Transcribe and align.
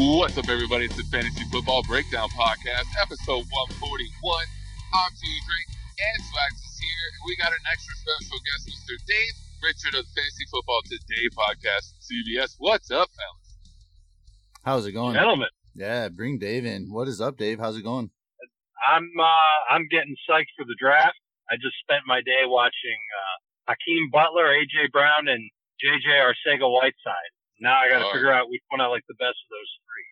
What's 0.00 0.32
up, 0.38 0.48
everybody? 0.48 0.86
It's 0.86 0.96
the 0.96 1.04
Fantasy 1.12 1.44
Football 1.52 1.82
Breakdown 1.84 2.32
Podcast, 2.32 2.88
episode 3.04 3.44
141. 3.52 4.08
I'm 4.96 5.12
T. 5.12 5.28
Drake, 5.44 5.70
and 5.76 6.24
Swags 6.24 6.56
is 6.56 6.76
here. 6.80 7.04
And 7.12 7.20
we 7.28 7.36
got 7.36 7.52
an 7.52 7.60
extra 7.68 7.92
special 8.00 8.40
guest, 8.40 8.64
Mr. 8.72 8.96
Dave 9.04 9.36
Richard 9.60 10.00
of 10.00 10.08
the 10.08 10.12
Fantasy 10.16 10.48
Football 10.48 10.80
Today 10.88 11.28
podcast, 11.36 12.00
CBS. 12.00 12.56
What's 12.56 12.90
up, 12.90 13.12
fellas? 13.12 13.60
How's 14.64 14.86
it 14.86 14.92
going? 14.92 15.20
Gentlemen, 15.20 15.52
Yeah, 15.76 16.08
bring 16.08 16.38
Dave 16.38 16.64
in. 16.64 16.88
What 16.88 17.06
is 17.06 17.20
up, 17.20 17.36
Dave? 17.36 17.60
How's 17.60 17.76
it 17.76 17.84
going? 17.84 18.08
I'm 18.80 19.04
uh, 19.20 19.58
I'm 19.68 19.86
getting 19.92 20.16
psyched 20.24 20.56
for 20.56 20.64
the 20.64 20.80
draft. 20.80 21.20
I 21.52 21.60
just 21.60 21.76
spent 21.84 22.08
my 22.08 22.24
day 22.24 22.48
watching 22.48 22.96
uh, 23.20 23.36
Hakeem 23.76 24.08
Butler, 24.10 24.48
AJ 24.48 24.92
Brown, 24.92 25.28
and 25.28 25.44
JJ 25.76 26.08
Arcega 26.24 26.64
Whiteside. 26.64 27.36
Now 27.60 27.78
I 27.78 27.88
got 27.88 27.98
to 28.00 28.06
Oh. 28.06 28.12
figure 28.12 28.32
out 28.32 28.48
which 28.48 28.62
one 28.68 28.80
I 28.80 28.86
like 28.86 29.04
the 29.08 29.14
best 29.14 29.36
of 29.44 29.48
those 29.50 29.70
three. 29.84 30.08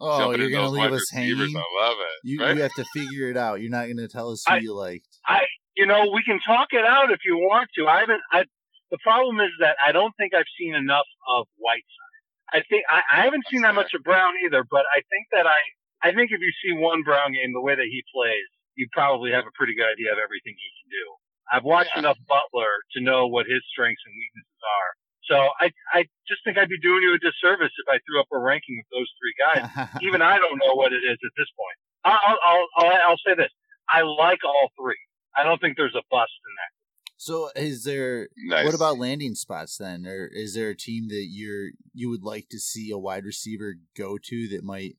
Oh, 0.00 0.18
Jumping 0.18 0.40
you're 0.40 0.50
gonna 0.50 0.70
leave 0.70 0.92
us 0.92 1.10
hanging. 1.12 1.36
I 1.38 1.84
love 1.84 1.98
it. 2.00 2.18
You, 2.24 2.40
right? 2.40 2.56
you 2.56 2.62
have 2.62 2.74
to 2.74 2.84
figure 2.94 3.28
it 3.30 3.36
out. 3.36 3.60
You're 3.60 3.70
not 3.70 3.86
gonna 3.86 4.08
tell 4.08 4.30
us 4.30 4.42
who 4.48 4.54
I- 4.54 4.58
you 4.58 4.74
liked. 4.74 5.06
I, 5.26 5.42
you 5.76 5.86
know, 5.86 6.10
we 6.12 6.22
can 6.24 6.40
talk 6.40 6.68
it 6.72 6.84
out 6.84 7.10
if 7.12 7.20
you 7.24 7.36
want 7.36 7.68
to. 7.76 7.86
I 7.86 8.00
haven't. 8.00 8.20
I, 8.32 8.44
the 8.90 8.98
problem 9.02 9.38
is 9.40 9.50
that 9.60 9.76
I 9.84 9.92
don't 9.92 10.12
think 10.16 10.34
I've 10.34 10.48
seen 10.58 10.74
enough 10.74 11.06
of 11.28 11.46
Whiteside. 11.58 12.18
I 12.52 12.62
think 12.68 12.84
I, 12.88 13.02
I 13.10 13.20
haven't 13.22 13.44
seen 13.50 13.62
that 13.62 13.74
much 13.74 13.94
of 13.94 14.02
Brown 14.02 14.32
either. 14.44 14.64
But 14.68 14.84
I 14.92 15.02
think 15.12 15.28
that 15.32 15.46
I 15.46 15.60
I 16.02 16.12
think 16.14 16.30
if 16.32 16.40
you 16.40 16.52
see 16.64 16.72
one 16.76 17.02
Brown 17.02 17.32
game, 17.32 17.52
the 17.52 17.60
way 17.62 17.74
that 17.76 17.86
he 17.88 18.02
plays, 18.14 18.48
you 18.74 18.88
probably 18.92 19.30
have 19.30 19.44
a 19.46 19.52
pretty 19.54 19.74
good 19.76 19.86
idea 19.92 20.10
of 20.12 20.18
everything 20.18 20.56
he 20.56 20.70
can 20.82 20.88
do. 20.90 21.04
I've 21.52 21.64
watched 21.64 21.90
Yeah. 21.94 22.00
enough 22.00 22.18
Butler 22.26 22.72
to 22.96 23.00
know 23.00 23.26
what 23.28 23.46
his 23.46 23.60
strengths 23.70 24.02
and 24.06 24.14
weaknesses 24.16 24.60
are. 24.64 24.90
So 25.28 25.36
I 25.60 25.70
I 25.92 26.04
just 26.26 26.42
think 26.44 26.58
I'd 26.58 26.68
be 26.68 26.80
doing 26.80 27.02
you 27.02 27.14
a 27.14 27.18
disservice 27.18 27.72
if 27.78 27.88
I 27.88 27.98
threw 28.06 28.20
up 28.20 28.26
a 28.32 28.38
ranking 28.38 28.82
of 28.82 28.86
those 28.90 29.10
three 29.18 29.34
guys. 29.38 29.88
Even 30.02 30.22
I 30.22 30.38
don't 30.38 30.58
know 30.58 30.74
what 30.74 30.92
it 30.92 31.02
is 31.04 31.18
at 31.24 31.32
this 31.36 31.48
point. 31.56 31.76
I'll 32.04 32.38
I'll 32.44 32.66
I'll, 32.76 32.98
I'll 33.10 33.22
say 33.26 33.34
this: 33.36 33.50
I 33.88 34.02
like 34.02 34.44
all 34.44 34.70
three. 34.78 34.98
I 35.36 35.44
don't 35.44 35.60
think 35.60 35.76
there's 35.76 35.94
a 35.94 36.02
bust 36.10 36.32
in 36.44 36.52
that. 36.58 36.70
so, 37.16 37.50
is 37.56 37.84
there? 37.84 38.28
nice. 38.36 38.66
What 38.66 38.74
about 38.74 38.98
landing 38.98 39.34
spots 39.34 39.78
then? 39.78 40.06
Or 40.06 40.26
is 40.26 40.54
there 40.54 40.70
a 40.70 40.76
team 40.76 41.08
that 41.08 41.26
you're 41.30 41.70
you 41.94 42.10
would 42.10 42.22
like 42.22 42.48
to 42.50 42.58
see 42.58 42.90
a 42.90 42.98
wide 42.98 43.24
receiver 43.24 43.76
go 43.96 44.18
to 44.24 44.48
that 44.48 44.64
might 44.64 44.96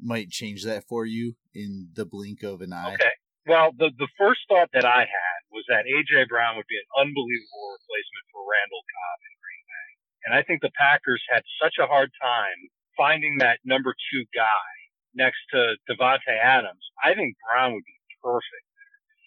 might 0.00 0.30
change 0.30 0.64
that 0.64 0.84
for 0.88 1.04
you 1.04 1.34
in 1.54 1.88
the 1.94 2.06
blink 2.06 2.42
of 2.42 2.60
an 2.60 2.72
eye? 2.72 2.94
Okay. 2.94 3.14
Well, 3.46 3.72
the 3.76 3.90
the 3.98 4.08
first 4.18 4.40
thought 4.48 4.70
that 4.74 4.84
I 4.84 5.00
had 5.00 5.38
was 5.50 5.64
that 5.68 5.86
AJ 5.86 6.28
Brown 6.28 6.60
would 6.60 6.68
be 6.68 6.76
an 6.76 6.90
unbelievable 6.98 7.66
replacement 7.78 8.26
for 8.28 8.44
Randall 8.44 8.84
Cobb 8.84 9.18
in 9.24 9.25
Green 9.25 9.25
Bay, 9.25 9.25
and 10.26 10.34
I 10.34 10.42
think 10.42 10.60
the 10.60 10.74
Packers 10.74 11.22
had 11.30 11.42
such 11.62 11.78
a 11.80 11.86
hard 11.86 12.10
time 12.20 12.58
finding 12.96 13.38
that 13.38 13.60
number 13.64 13.94
two 14.12 14.24
guy 14.34 14.68
next 15.14 15.38
to 15.52 15.76
Davante 15.88 16.34
Adams. 16.42 16.82
I 17.02 17.14
think 17.14 17.36
Brown 17.48 17.72
would 17.74 17.86
be 17.86 18.00
perfect. 18.22 18.66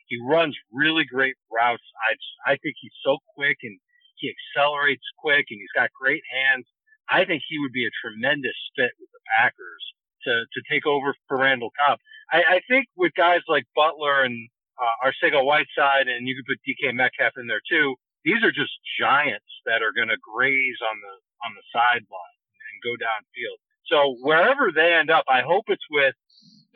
He 0.07 0.19
runs 0.19 0.57
really 0.71 1.05
great 1.05 1.35
routes. 1.51 1.85
I 2.03 2.13
just, 2.13 2.35
I 2.45 2.53
think 2.61 2.75
he's 2.81 2.93
so 3.05 3.17
quick 3.35 3.57
and 3.63 3.79
he 4.17 4.33
accelerates 4.33 5.05
quick 5.17 5.47
and 5.49 5.59
he's 5.59 5.73
got 5.73 5.89
great 5.99 6.21
hands. 6.33 6.65
I 7.09 7.25
think 7.25 7.43
he 7.47 7.57
would 7.59 7.71
be 7.71 7.85
a 7.85 7.93
tremendous 8.03 8.57
fit 8.75 8.91
with 8.99 9.09
the 9.09 9.23
Packers 9.37 9.83
to, 10.25 10.45
to 10.45 10.59
take 10.69 10.85
over 10.85 11.15
for 11.27 11.37
Randall 11.37 11.71
Cobb. 11.79 11.99
I, 12.31 12.57
I 12.57 12.61
think 12.67 12.85
with 12.97 13.13
guys 13.15 13.41
like 13.47 13.63
Butler 13.75 14.23
and 14.23 14.49
uh, 14.77 15.07
Arcega 15.07 15.43
Whiteside, 15.43 16.07
and 16.07 16.27
you 16.27 16.35
could 16.35 16.45
put 16.45 16.61
DK 16.65 16.93
Metcalf 16.93 17.33
in 17.37 17.47
there 17.47 17.61
too. 17.69 17.95
These 18.29 18.45
are 18.45 18.53
just 18.53 18.77
giants 19.01 19.49
that 19.65 19.81
are 19.81 19.89
going 19.89 20.13
to 20.13 20.21
graze 20.21 20.77
on 20.85 21.01
the 21.01 21.13
on 21.41 21.51
the 21.57 21.65
sideline 21.73 22.37
and 22.69 22.77
go 22.85 22.93
downfield. 23.01 23.57
So 23.89 24.21
wherever 24.21 24.69
they 24.69 24.93
end 24.93 25.09
up, 25.09 25.25
I 25.25 25.41
hope 25.41 25.65
it's 25.65 25.89
with 25.89 26.13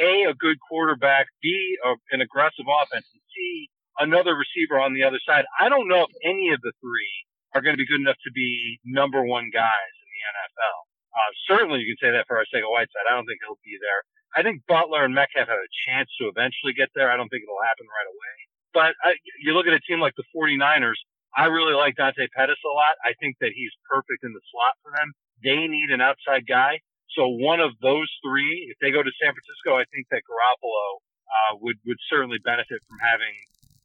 a 0.02 0.26
a 0.26 0.34
good 0.34 0.58
quarterback, 0.58 1.30
b 1.46 1.78
a, 1.86 1.94
an 2.10 2.26
aggressive 2.26 2.66
offense, 2.66 3.06
and 3.06 3.22
c 3.30 3.70
another 4.02 4.34
receiver 4.34 4.82
on 4.82 4.98
the 4.98 5.06
other 5.06 5.22
side. 5.22 5.46
I 5.62 5.70
don't 5.70 5.86
know 5.86 6.10
if 6.10 6.14
any 6.26 6.50
of 6.50 6.62
the 6.66 6.74
three 6.82 7.14
are 7.54 7.62
going 7.62 7.78
to 7.78 7.82
be 7.82 7.86
good 7.86 8.02
enough 8.02 8.18
to 8.26 8.34
be 8.34 8.82
number 8.82 9.22
one 9.22 9.54
guys 9.54 9.94
in 10.02 10.10
the 10.10 10.24
NFL. 10.34 10.80
Uh, 11.14 11.32
certainly, 11.46 11.86
you 11.86 11.94
can 11.94 12.02
say 12.02 12.12
that 12.18 12.26
for 12.26 12.42
Arcega 12.42 12.66
Whiteside. 12.66 13.06
I 13.06 13.14
don't 13.14 13.30
think 13.30 13.46
he'll 13.46 13.62
be 13.62 13.78
there. 13.78 14.02
I 14.34 14.42
think 14.42 14.66
Butler 14.66 15.06
and 15.06 15.14
Metcalf 15.14 15.46
have 15.46 15.62
a 15.62 15.74
chance 15.86 16.10
to 16.18 16.26
eventually 16.26 16.74
get 16.74 16.90
there. 16.98 17.14
I 17.14 17.18
don't 17.22 17.30
think 17.30 17.46
it'll 17.46 17.62
happen 17.62 17.86
right 17.86 18.10
away. 18.10 18.36
But 18.74 18.92
I, 19.06 19.14
you 19.38 19.54
look 19.54 19.70
at 19.70 19.78
a 19.78 19.84
team 19.86 20.02
like 20.02 20.18
the 20.18 20.26
49ers, 20.34 20.98
I 21.36 21.50
really 21.50 21.74
like 21.74 21.96
Dante 21.96 22.28
Pettis 22.36 22.62
a 22.62 22.74
lot. 22.74 22.96
I 23.04 23.14
think 23.20 23.38
that 23.42 23.52
he's 23.56 23.74
perfect 23.90 24.22
in 24.24 24.34
the 24.34 24.44
slot 24.54 24.78
for 24.86 24.94
them. 24.94 25.14
They 25.42 25.68
need 25.68 25.90
an 25.90 26.02
outside 26.02 26.46
guy. 26.46 26.80
So 27.18 27.28
one 27.28 27.60
of 27.60 27.74
those 27.82 28.10
three, 28.26 28.70
if 28.70 28.78
they 28.82 28.90
go 28.90 29.02
to 29.04 29.14
San 29.22 29.34
Francisco, 29.34 29.78
I 29.78 29.86
think 29.94 30.10
that 30.10 30.26
Garoppolo 30.26 31.02
uh, 31.30 31.58
would 31.62 31.78
would 31.86 32.02
certainly 32.10 32.38
benefit 32.42 32.82
from 32.90 32.98
having 33.02 33.34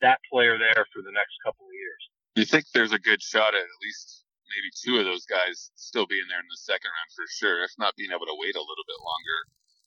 that 0.00 0.20
player 0.30 0.56
there 0.56 0.86
for 0.92 1.02
the 1.02 1.12
next 1.12 1.36
couple 1.44 1.66
of 1.66 1.74
years. 1.74 2.02
Do 2.36 2.40
you 2.44 2.48
think 2.48 2.64
there's 2.72 2.92
a 2.92 3.00
good 3.00 3.20
shot 3.20 3.52
at 3.52 3.64
at 3.64 3.78
least 3.82 4.24
maybe 4.48 4.70
two 4.72 4.96
of 4.96 5.04
those 5.04 5.28
guys 5.28 5.68
still 5.76 6.06
being 6.08 6.24
there 6.28 6.40
in 6.40 6.48
the 6.48 6.62
second 6.64 6.88
round 6.88 7.10
for 7.12 7.26
sure, 7.28 7.64
if 7.64 7.72
not 7.76 7.92
being 8.00 8.12
able 8.14 8.24
to 8.24 8.36
wait 8.38 8.56
a 8.56 8.64
little 8.64 8.86
bit 8.88 9.00
longer? 9.00 9.38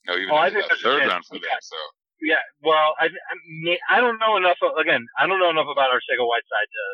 You 0.05 0.07
know, 0.09 0.17
even 0.21 0.31
Oh, 0.33 0.41
I 0.41 0.49
think 0.49 0.67
that 0.67 0.77
there's 0.77 0.85
a 0.85 0.89
third 1.01 1.09
round 1.09 1.25
for 1.25 1.37
them. 1.41 1.49
Yeah. 1.49 1.61
So 1.61 1.79
Yeah, 2.21 2.43
well, 2.61 2.93
I 3.01 3.09
I, 3.09 3.33
mean, 3.47 3.79
I 3.89 3.97
don't 4.01 4.19
know 4.21 4.37
enough. 4.37 4.61
Again, 4.61 5.01
I 5.17 5.25
don't 5.25 5.39
know 5.41 5.49
enough 5.49 5.69
about 5.71 5.89
Arcega 5.89 6.21
Whiteside 6.21 6.69
to 6.69 6.85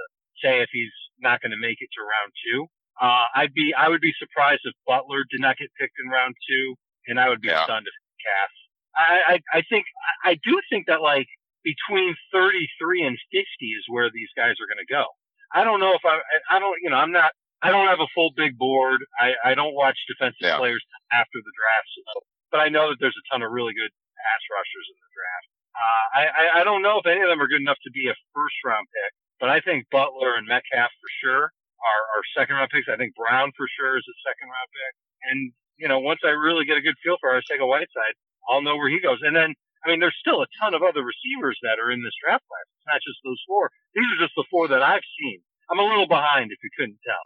say 0.43 0.61
if 0.61 0.69
he's 0.71 0.93
not 1.19 1.41
going 1.41 1.51
to 1.51 1.57
make 1.61 1.77
it 1.81 1.89
to 1.97 2.01
round 2.01 2.31
two. 2.45 2.67
Uh, 3.01 3.25
I'd 3.35 3.53
be 3.53 3.73
I 3.77 3.89
would 3.89 4.01
be 4.01 4.13
surprised 4.17 4.61
if 4.65 4.73
Butler 4.87 5.21
did 5.29 5.41
not 5.41 5.57
get 5.57 5.69
picked 5.79 5.97
in 6.03 6.09
round 6.09 6.33
two, 6.49 6.75
and 7.07 7.19
I 7.19 7.29
would 7.29 7.41
be 7.41 7.49
Yeah. 7.49 7.63
stunned 7.63 7.85
if 7.85 7.93
Cass. 8.21 8.53
I, 8.97 9.35
I 9.53 9.59
I 9.59 9.61
think 9.69 9.85
I 10.25 10.33
do 10.43 10.59
think 10.69 10.87
that 10.87 11.01
like 11.01 11.27
between 11.63 12.15
33 12.33 13.05
and 13.05 13.17
50 13.31 13.43
is 13.69 13.85
where 13.89 14.09
these 14.09 14.29
guys 14.35 14.55
are 14.57 14.65
going 14.69 14.81
to 14.81 14.89
go. 14.89 15.05
I 15.53 15.63
don't 15.63 15.79
know 15.79 15.93
if 15.93 16.01
I 16.05 16.17
I 16.49 16.57
don't 16.59 16.77
you 16.81 16.89
know 16.89 16.97
I'm 16.97 17.11
not 17.13 17.31
I 17.61 17.69
don't 17.69 17.85
have 17.87 17.99
a 18.01 18.09
full 18.15 18.31
big 18.35 18.57
board. 18.57 19.01
I 19.19 19.33
I 19.45 19.53
don't 19.53 19.73
watch 19.75 19.97
defensive 20.09 20.41
Yeah. 20.41 20.57
players 20.57 20.81
after 21.13 21.37
the 21.37 21.53
draft, 21.53 21.87
so, 21.93 22.21
but 22.51 22.59
I 22.61 22.69
know 22.69 22.89
that 22.89 22.97
there's 22.99 23.17
a 23.17 23.25
ton 23.29 23.43
of 23.45 23.51
really 23.51 23.73
good 23.77 23.93
pass 24.17 24.41
rushers 24.49 24.87
in 24.89 24.97
the 24.97 25.11
draft. 25.13 25.47
Uh, 25.77 26.05
I, 26.17 26.23
I 26.25 26.61
I 26.61 26.63
don't 26.65 26.81
know 26.81 26.97
if 26.97 27.05
any 27.05 27.21
of 27.21 27.29
them 27.29 27.37
are 27.41 27.47
good 27.47 27.61
enough 27.61 27.77
to 27.85 27.91
be 27.93 28.09
a 28.09 28.15
first 28.33 28.57
round 28.65 28.87
pick, 28.89 29.11
but 29.39 29.49
I 29.49 29.59
think 29.61 29.87
Butler 29.91 30.35
and 30.35 30.47
Metcalf 30.47 30.91
for 30.99 31.09
sure 31.21 31.43
are, 31.51 32.03
are 32.17 32.23
second 32.35 32.55
round 32.57 32.69
picks. 32.73 32.89
I 32.89 32.97
think 32.97 33.13
Brown 33.15 33.51
for 33.55 33.67
sure 33.77 33.97
is 33.97 34.05
a 34.07 34.17
second 34.25 34.49
round 34.49 34.69
pick. 34.73 34.93
And 35.29 35.37
you 35.77 35.87
know, 35.87 35.99
once 35.99 36.21
I 36.25 36.33
really 36.33 36.65
get 36.65 36.77
a 36.77 36.81
good 36.81 36.97
feel 37.03 37.17
for 37.21 37.29
Arcega 37.29 37.65
Whiteside, 37.67 38.17
I'll 38.49 38.65
know 38.65 38.75
where 38.77 38.89
he 38.89 38.99
goes. 38.99 39.19
And 39.21 39.35
then 39.35 39.53
I 39.85 39.89
mean, 39.89 39.99
there's 40.01 40.17
still 40.19 40.41
a 40.41 40.49
ton 40.59 40.73
of 40.73 40.81
other 40.81 41.05
receivers 41.05 41.57
that 41.61 41.77
are 41.77 41.93
in 41.93 42.01
this 42.01 42.17
draft 42.17 42.43
class. 42.49 42.65
It's 42.75 42.87
not 42.89 42.99
just 43.05 43.21
those 43.23 43.39
four. 43.45 43.69
These 43.93 44.09
are 44.17 44.19
just 44.25 44.33
the 44.35 44.43
four 44.49 44.67
that 44.67 44.81
I've 44.81 45.05
seen. 45.21 45.39
I'm 45.69 45.79
a 45.79 45.85
little 45.85 46.07
behind 46.07 46.51
if 46.51 46.59
you 46.63 46.71
couldn't 46.73 46.99
tell. 47.05 47.25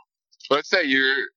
let's 0.49 0.69
say 0.69 0.83
you're 0.83 1.29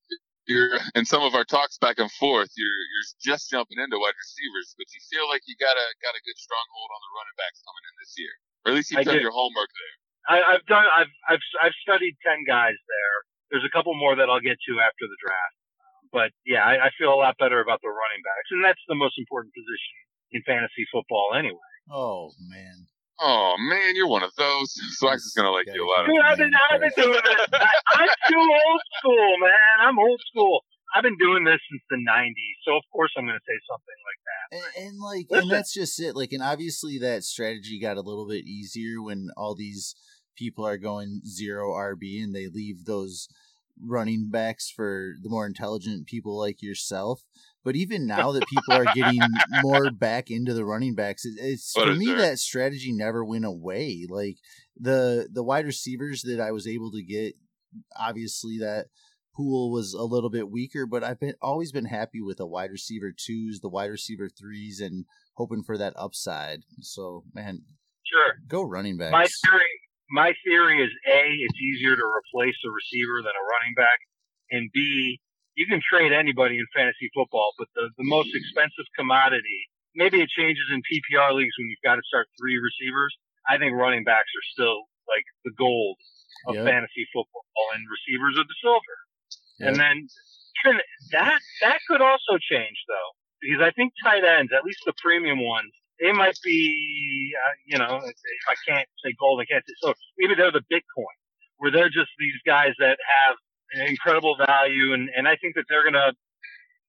you're 0.47 0.77
in 0.95 1.05
some 1.05 1.23
of 1.23 1.33
our 1.35 1.45
talks 1.45 1.79
back 1.79 1.97
and 1.99 2.11
forth, 2.13 2.51
you're 2.57 2.67
you're 2.93 3.09
just 3.23 3.49
jumping 3.49 3.79
into 3.79 3.97
wide 3.97 4.17
receivers, 4.19 4.75
but 4.77 4.89
you 4.93 5.01
feel 5.09 5.29
like 5.29 5.41
you 5.47 5.55
got 5.57 5.77
a 5.77 5.87
got 6.03 6.17
a 6.17 6.23
good 6.27 6.37
stronghold 6.37 6.91
on 6.93 7.01
the 7.01 7.13
running 7.15 7.37
backs 7.39 7.61
coming 7.65 7.85
in 7.89 7.95
this 8.03 8.13
year. 8.19 8.35
Or 8.65 8.67
at 8.73 8.75
least 8.77 8.91
you've 8.91 9.05
I 9.05 9.09
done 9.09 9.21
do. 9.21 9.25
your 9.25 9.37
homework 9.37 9.71
there. 9.71 9.95
I, 10.29 10.41
I've 10.41 10.65
done. 10.67 10.85
I've 10.89 11.13
I've 11.29 11.45
I've 11.61 11.77
studied 11.85 12.17
ten 12.25 12.45
guys 12.49 12.77
there. 12.77 13.17
There's 13.53 13.67
a 13.67 13.73
couple 13.73 13.93
more 13.95 14.17
that 14.17 14.29
I'll 14.29 14.43
get 14.43 14.57
to 14.57 14.73
after 14.81 15.05
the 15.05 15.19
draft. 15.21 15.57
But 16.13 16.31
yeah, 16.47 16.65
I, 16.65 16.89
I 16.89 16.91
feel 16.97 17.13
a 17.13 17.19
lot 17.19 17.37
better 17.39 17.61
about 17.61 17.83
the 17.83 17.91
running 17.91 18.23
backs, 18.25 18.49
and 18.55 18.65
that's 18.65 18.81
the 18.89 18.95
most 18.95 19.19
important 19.19 19.53
position 19.53 19.97
in 20.33 20.41
fantasy 20.47 20.87
football 20.91 21.35
anyway. 21.37 21.73
Oh 21.91 22.31
man. 22.49 22.87
Oh 23.21 23.55
man, 23.59 23.95
you're 23.95 24.09
one 24.09 24.23
of 24.23 24.35
those. 24.37 24.75
Swags 24.99 25.23
is 25.23 25.35
gonna 25.37 25.51
like 25.51 25.67
you 25.73 25.85
a 25.85 25.87
lot. 25.87 26.07
Dude, 26.07 26.19
I've 26.25 26.39
been 26.39 26.51
I've 26.71 26.81
been 26.81 26.97
doing 26.97 27.21
this. 27.21 27.47
I, 27.53 27.69
I'm 27.99 28.09
too 28.31 28.41
old 28.41 28.83
school, 28.99 29.39
man. 29.41 29.87
I'm 29.87 29.99
old 29.99 30.21
school. 30.31 30.65
I've 30.95 31.03
been 31.03 31.19
doing 31.19 31.45
this 31.45 31.59
since 31.71 31.83
the 31.91 31.97
'90s, 31.97 32.59
so 32.65 32.77
of 32.77 32.83
course 32.93 33.11
I'm 33.19 33.27
going 33.27 33.39
to 33.39 33.47
say 33.47 33.59
something 33.67 33.99
like 34.07 34.21
that. 34.25 34.47
And, 34.55 34.87
and 34.87 35.01
like, 35.01 35.27
Listen. 35.31 35.43
and 35.43 35.51
that's 35.51 35.75
just 35.75 35.99
it. 36.01 36.15
Like, 36.15 36.33
and 36.33 36.43
obviously 36.43 36.99
that 36.99 37.25
strategy 37.25 37.81
got 37.81 37.97
a 37.97 38.01
little 38.01 38.29
bit 38.29 38.47
easier 38.47 39.03
when 39.03 39.31
all 39.37 39.57
these 39.57 39.97
people 40.37 40.67
are 40.67 40.79
going 40.79 41.23
zero 41.27 41.73
RB 41.73 42.23
and 42.23 42.35
they 42.35 42.47
leave 42.49 42.85
those 42.85 43.29
running 43.81 44.29
backs 44.31 44.71
for 44.71 45.15
the 45.23 45.29
more 45.29 45.47
intelligent 45.47 46.07
people 46.07 46.39
like 46.39 46.63
yourself. 46.63 47.23
But 47.65 47.75
even 47.77 48.07
now 48.07 48.31
that 48.33 48.47
people 48.47 48.75
are 48.75 48.87
getting 48.95 49.21
more 49.49 49.91
back 49.91 50.31
into 50.31 50.55
the 50.55 50.65
running 50.65 50.95
backs, 50.95 51.25
it, 51.25 51.35
it's 51.39 51.73
What 51.75 51.89
for 51.89 51.95
me 51.95 52.07
there? 52.07 52.19
that 52.19 52.39
strategy 52.39 52.93
never 52.93 53.25
went 53.25 53.45
away. 53.45 54.07
Like 54.09 54.37
the 54.79 55.29
the 55.33 55.43
wide 55.43 55.67
receivers 55.67 56.23
that 56.23 56.41
I 56.41 56.53
was 56.53 56.67
able 56.67 56.91
to 56.93 57.03
get, 57.03 57.35
obviously 57.99 58.59
that 58.59 58.87
pool 59.37 59.73
was 59.73 59.93
a 59.95 60.03
little 60.05 60.31
bit 60.31 60.49
weaker, 60.51 60.87
but 60.87 61.03
I've 61.03 61.19
been 61.19 61.35
always 61.43 61.73
been 61.73 61.87
happy 61.87 62.21
with 62.21 62.37
the 62.37 62.47
wide 62.47 62.71
receiver 62.71 63.13
twos, 63.17 63.61
the 63.61 63.69
wide 63.69 63.91
receiver 63.91 64.29
threes, 64.29 64.79
and 64.81 65.07
hoping 65.35 65.65
for 65.65 65.77
that 65.79 65.95
upside. 65.97 66.61
So 66.81 67.25
man, 67.35 67.63
Sure. 68.07 68.35
go 68.47 68.63
running 68.63 68.97
backs. 68.99 69.13
My 69.13 69.25
theory, 69.51 69.65
my 70.11 70.35
theory 70.45 70.83
is 70.83 70.91
a, 71.07 71.23
it's 71.41 71.61
easier 71.61 71.97
to 71.97 72.07
replace 72.07 72.57
a 72.65 72.71
receiver 72.71 73.23
than 73.23 73.33
a 73.33 73.45
running 73.57 73.75
back, 73.77 73.99
and 74.51 74.71
b, 74.73 75.21
you 75.55 75.67
can 75.67 75.81
trade 75.81 76.13
anybody 76.13 76.59
in 76.59 76.67
fantasy 76.75 77.11
football, 77.15 77.55
but 77.59 77.69
the, 77.75 77.89
the 77.97 78.05
most 78.05 78.35
expensive 78.35 78.87
commodity, 78.99 79.71
maybe 79.95 80.21
it 80.21 80.29
changes 80.29 80.67
in 80.73 80.83
PPR 80.83 81.33
leagues 81.33 81.55
when 81.59 81.71
you've 81.71 81.85
got 81.85 81.97
to 81.97 82.05
start 82.07 82.27
three 82.39 82.59
receivers. 82.59 83.15
I 83.49 83.59
think 83.59 83.77
running 83.77 84.05
backs 84.05 84.31
are 84.35 84.47
still 84.51 84.91
like 85.07 85.25
the 85.45 85.53
gold 85.57 85.97
of 86.49 86.55
yep. 86.57 86.65
fantasy 86.65 87.07
football 87.13 87.67
and 87.75 87.85
receivers 87.87 88.35
are 88.39 88.49
the 88.49 88.59
silver. 88.61 88.97
Yep. 89.61 89.69
And 89.69 89.77
then 89.79 89.97
that, 91.13 91.41
that 91.63 91.79
could 91.87 92.01
also 92.01 92.41
change 92.41 92.77
though, 92.89 93.11
because 93.41 93.63
I 93.63 93.71
think 93.73 93.93
tight 94.03 94.25
ends, 94.25 94.51
at 94.53 94.65
least 94.65 94.83
the 94.87 94.95
premium 94.99 95.45
ones, 95.45 95.71
they 96.01 96.13
might 96.13 96.39
be, 96.43 97.33
uh, 97.39 97.55
you 97.67 97.79
know, 97.79 98.01
if 98.03 98.45
I 98.49 98.55
can't 98.67 98.89
say 99.05 99.15
gold, 99.19 99.41
I 99.41 99.47
can't 99.47 99.65
say 99.67 99.75
so. 99.83 99.95
Maybe 100.19 100.35
they're 100.35 100.53
the 100.53 100.65
Bitcoin, 100.71 101.17
where 101.59 101.71
they're 101.71 101.93
just 101.93 102.11
these 102.19 102.39
guys 102.47 102.75
that 102.79 102.99
have 102.99 103.37
incredible 103.89 104.37
value, 104.37 104.93
and 104.95 105.11
and 105.15 105.29
I 105.29 105.37
think 105.37 105.55
that 105.55 105.65
they're 105.69 105.85
gonna. 105.85 106.13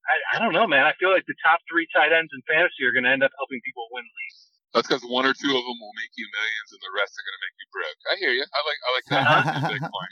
I, 0.05 0.37
I 0.37 0.39
don't 0.39 0.53
know, 0.53 0.67
man. 0.67 0.85
I 0.85 0.93
feel 1.01 1.09
like 1.09 1.25
the 1.25 1.37
top 1.41 1.59
three 1.65 1.87
tight 1.89 2.13
ends 2.13 2.29
in 2.29 2.41
fantasy 2.45 2.85
are 2.85 2.93
going 2.93 3.09
to 3.09 3.13
end 3.13 3.25
up 3.25 3.33
helping 3.41 3.57
people 3.65 3.89
win 3.89 4.05
leagues. 4.05 4.53
That's 4.69 4.85
because 4.85 5.01
one 5.01 5.25
or 5.25 5.33
two 5.33 5.49
of 5.49 5.63
them 5.65 5.77
will 5.81 5.95
make 5.97 6.13
you 6.13 6.29
millions, 6.29 6.69
and 6.77 6.81
the 6.85 6.93
rest 6.93 7.17
are 7.17 7.25
going 7.25 7.37
to 7.39 7.43
make 7.47 7.57
you 7.57 7.67
broke. 7.73 7.99
I 8.05 8.13
hear 8.21 8.33
you. 8.37 8.45
I 8.45 8.59
like 8.69 8.79
I 8.85 8.89
like 8.93 9.07
that. 9.09 9.25
Bitcoin. 9.73 10.11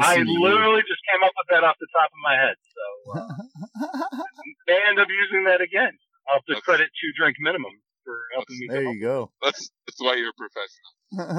I 0.00 0.14
literally 0.24 0.80
just 0.88 1.02
came 1.12 1.20
up 1.20 1.34
with 1.36 1.48
that 1.52 1.60
off 1.60 1.76
the 1.76 1.92
top 1.92 2.08
of 2.08 2.20
my 2.24 2.36
head, 2.40 2.56
so 2.56 2.84
uh, 3.20 4.24
may 4.64 4.80
end 4.88 4.96
up 4.96 5.12
using 5.12 5.44
that 5.44 5.60
again. 5.60 5.92
I'll 6.24 6.40
have 6.40 6.46
to 6.48 6.56
credit 6.64 6.88
two 6.96 7.12
drink 7.20 7.36
minimum 7.38 7.76
for 8.06 8.30
helping 8.38 8.62
me. 8.62 8.70
There 8.70 8.86
you 8.86 9.02
go. 9.02 9.34
That's 9.42 9.66
that's 9.82 9.98
why 9.98 10.14
you're 10.14 10.30
a 10.30 10.38
professional. 10.38 10.92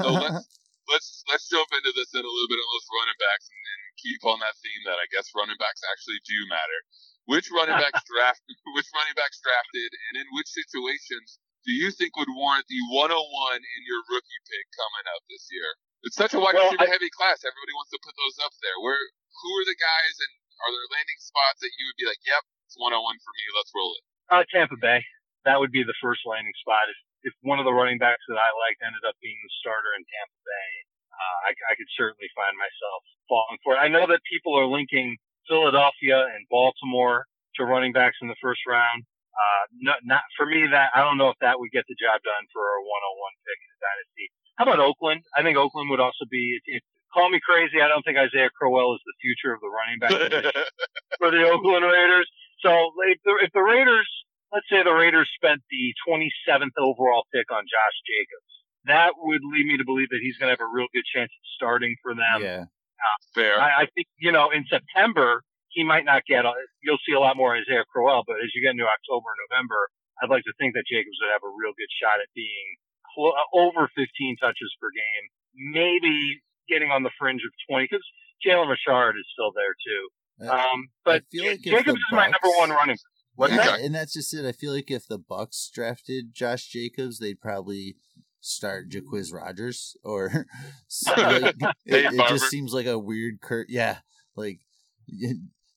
So 0.04 0.08
let's 0.12 0.44
let's 0.92 1.08
let's 1.32 1.46
jump 1.48 1.72
into 1.72 1.92
this 1.96 2.12
in 2.12 2.20
a 2.20 2.28
little 2.28 2.50
bit 2.52 2.60
on 2.60 2.68
those 2.68 2.88
running 2.92 3.18
backs 3.18 3.48
and, 3.48 3.56
and 3.56 3.80
keep 3.96 4.20
on 4.28 4.38
that 4.44 4.56
theme 4.60 4.82
that 4.84 5.00
I 5.00 5.08
guess 5.08 5.32
running 5.32 5.56
backs 5.56 5.80
actually 5.88 6.20
do 6.28 6.38
matter. 6.52 6.78
Which 7.24 7.48
running 7.48 7.80
backs 7.84 8.04
draft 8.04 8.44
which 8.76 8.88
running 8.92 9.16
backs 9.16 9.40
drafted 9.40 9.90
and 10.12 10.20
in 10.20 10.28
which 10.36 10.52
situations 10.52 11.40
do 11.64 11.72
you 11.72 11.92
think 11.92 12.16
would 12.16 12.30
warrant 12.32 12.64
the 12.70 12.80
101 12.88 13.12
in 13.12 13.80
your 13.84 14.00
rookie 14.08 14.40
pick 14.48 14.66
coming 14.72 15.04
up 15.12 15.20
this 15.28 15.50
year? 15.52 15.68
It's 16.06 16.16
such 16.16 16.32
a 16.32 16.40
wide 16.40 16.54
well, 16.54 16.70
receiver 16.70 16.88
heavy 16.88 17.10
class. 17.12 17.42
Everybody 17.44 17.74
wants 17.74 17.92
to 17.92 18.00
put 18.00 18.14
those 18.14 18.38
up 18.40 18.54
there. 18.62 18.78
Where 18.80 18.96
who 18.96 19.50
are 19.60 19.66
the 19.68 19.76
guys 19.76 20.14
and 20.22 20.32
are 20.64 20.70
there 20.72 20.88
landing 20.94 21.20
spots 21.20 21.60
that 21.60 21.74
you 21.76 21.90
would 21.90 21.98
be 21.98 22.06
like, 22.06 22.22
"Yep, 22.24 22.42
it's 22.66 22.78
101 22.78 22.96
for 23.20 23.32
me. 23.34 23.44
Let's 23.52 23.72
roll 23.74 23.92
it." 23.98 24.02
Uh, 24.30 24.44
Tampa 24.48 24.78
Bay. 24.78 25.02
That 25.44 25.60
would 25.60 25.70
be 25.70 25.84
the 25.84 25.96
first 26.02 26.22
landing 26.26 26.54
spot. 26.58 26.90
If, 26.90 27.32
if 27.32 27.34
one 27.42 27.58
of 27.58 27.66
the 27.66 27.74
running 27.74 27.98
backs 27.98 28.22
that 28.26 28.38
I 28.38 28.50
liked 28.50 28.80
ended 28.82 29.04
up 29.06 29.14
being 29.22 29.38
the 29.38 29.52
starter 29.60 29.92
in 29.98 30.02
Tampa 30.06 30.40
Bay, 30.42 30.70
uh, 31.14 31.38
I, 31.46 31.50
I 31.70 31.72
could 31.74 31.90
certainly 31.98 32.30
find 32.34 32.54
myself 32.54 33.00
falling 33.26 33.58
for 33.62 33.74
it. 33.74 33.82
I 33.82 33.90
know 33.90 34.06
that 34.06 34.22
people 34.26 34.54
are 34.54 34.66
linking 34.66 35.18
Philadelphia 35.50 36.30
and 36.30 36.46
Baltimore 36.50 37.26
to 37.56 37.66
running 37.66 37.90
backs 37.90 38.18
in 38.22 38.28
the 38.28 38.38
first 38.38 38.62
round. 38.68 39.02
Uh, 39.34 39.64
not, 39.82 39.98
not 40.02 40.24
for 40.34 40.46
me. 40.46 40.66
That 40.66 40.90
I 40.94 41.02
don't 41.02 41.18
know 41.18 41.30
if 41.30 41.38
that 41.40 41.58
would 41.58 41.70
get 41.70 41.86
the 41.86 41.94
job 41.94 42.18
done 42.26 42.44
for 42.50 42.62
a 42.62 42.82
101 42.82 43.46
pick 43.46 43.58
in 43.62 43.70
the 43.70 43.80
dynasty. 43.82 44.26
How 44.58 44.64
about 44.66 44.82
Oakland? 44.82 45.22
I 45.38 45.46
think 45.46 45.54
Oakland 45.54 45.90
would 45.90 46.02
also 46.02 46.26
be. 46.26 46.58
If, 46.66 46.82
call 47.14 47.30
me 47.30 47.38
crazy. 47.38 47.80
I 47.80 47.88
don't 47.88 48.02
think 48.02 48.18
Isaiah 48.18 48.50
Crowell 48.50 48.94
is 48.94 49.02
the 49.06 49.16
future 49.22 49.54
of 49.54 49.62
the 49.62 49.70
running 49.70 49.98
back 50.02 50.10
for 51.22 51.30
the 51.30 51.42
Oakland 51.46 51.86
Raiders. 51.86 52.28
So 52.60 52.90
if 53.06 53.18
the, 53.24 53.38
if 53.42 53.50
the 53.54 53.62
Raiders 53.62 54.10
let's 54.52 54.66
say 54.70 54.82
the 54.82 54.92
Raiders 54.92 55.28
spent 55.36 55.60
the 55.70 55.92
27th 56.06 56.76
overall 56.78 57.24
pick 57.34 57.50
on 57.52 57.64
Josh 57.64 57.96
Jacobs. 58.08 58.52
That 58.86 59.12
would 59.20 59.42
lead 59.44 59.66
me 59.66 59.76
to 59.76 59.84
believe 59.84 60.08
that 60.10 60.20
he's 60.22 60.36
going 60.38 60.48
to 60.48 60.56
have 60.56 60.64
a 60.64 60.70
real 60.70 60.88
good 60.94 61.04
chance 61.04 61.28
of 61.28 61.44
starting 61.56 61.96
for 62.02 62.14
them. 62.14 62.40
Yeah. 62.40 62.64
Uh, 62.98 63.18
Fair. 63.34 63.60
I, 63.60 63.84
I, 63.84 63.86
think, 63.94 64.08
you 64.18 64.32
know, 64.32 64.50
in 64.50 64.64
September, 64.66 65.42
he 65.68 65.84
might 65.84 66.04
not 66.04 66.24
get, 66.24 66.48
a, 66.48 66.52
you'll 66.80 67.02
see 67.04 67.12
a 67.12 67.20
lot 67.20 67.36
more 67.36 67.54
Isaiah 67.54 67.84
Crowell, 67.92 68.24
but 68.26 68.40
as 68.40 68.50
you 68.54 68.62
get 68.64 68.72
into 68.72 68.88
October 68.88 69.28
and 69.28 69.40
November, 69.50 69.90
I'd 70.22 70.32
like 70.32 70.42
to 70.48 70.54
think 70.58 70.74
that 70.74 70.88
Jacobs 70.88 71.14
would 71.20 71.30
have 71.30 71.44
a 71.44 71.52
real 71.52 71.76
good 71.76 71.92
shot 72.00 72.18
at 72.18 72.30
being 72.34 72.66
cl- 73.14 73.36
uh, 73.36 73.46
over 73.54 73.86
15 73.94 74.02
touches 74.40 74.70
per 74.80 74.90
game, 74.90 75.24
maybe 75.54 76.40
getting 76.66 76.90
on 76.90 77.04
the 77.04 77.12
fringe 77.20 77.44
of 77.44 77.52
20, 77.70 77.86
because 77.86 78.04
Jalen 78.42 78.66
Richard 78.66 79.14
is 79.20 79.26
still 79.30 79.52
there 79.52 79.76
too. 79.78 80.02
Um, 80.38 80.88
but 81.04 81.22
like 81.34 81.60
Jacobs 81.60 81.98
is 81.98 82.12
my 82.12 82.30
number 82.30 82.50
one 82.58 82.70
running 82.70 82.96
yeah, 83.38 83.76
and 83.76 83.94
that's 83.94 84.12
just 84.12 84.34
it. 84.34 84.44
I 84.44 84.52
feel 84.52 84.72
like 84.72 84.90
if 84.90 85.06
the 85.06 85.18
Bucs 85.18 85.70
drafted 85.70 86.34
Josh 86.34 86.66
Jacobs, 86.66 87.18
they'd 87.18 87.40
probably 87.40 87.96
start 88.40 88.88
Jacquizz 88.88 89.32
Rogers 89.32 89.96
or 90.04 90.28
like, 91.16 91.54
it, 91.86 92.14
it, 92.14 92.28
just 92.28 92.46
seems 92.46 92.72
like 92.72 92.86
a 92.86 92.98
weird 92.98 93.40
curt. 93.40 93.68
Yeah, 93.70 93.98
like 94.36 94.60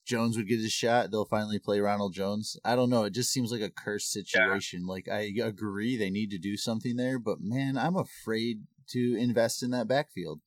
Jones 0.05 0.37
would 0.37 0.47
get 0.47 0.59
his 0.59 0.71
shot. 0.71 1.11
They'll 1.11 1.25
finally 1.25 1.59
play 1.59 1.79
Ronald 1.79 2.13
Jones. 2.13 2.57
I 2.65 2.75
don't 2.75 2.89
know. 2.89 3.03
It 3.03 3.13
just 3.13 3.31
seems 3.31 3.51
like 3.51 3.61
a 3.61 3.69
cursed 3.69 4.11
situation. 4.11 4.81
Yeah. 4.81 4.91
Like 4.91 5.07
I 5.09 5.31
agree 5.43 5.95
they 5.97 6.09
need 6.09 6.31
to 6.31 6.37
do 6.37 6.57
something 6.57 6.95
there, 6.95 7.19
but 7.19 7.39
man, 7.41 7.77
I'm 7.77 7.95
afraid 7.95 8.63
to 8.89 9.15
invest 9.17 9.63
in 9.63 9.71
that 9.71 9.87
backfield. 9.87 10.41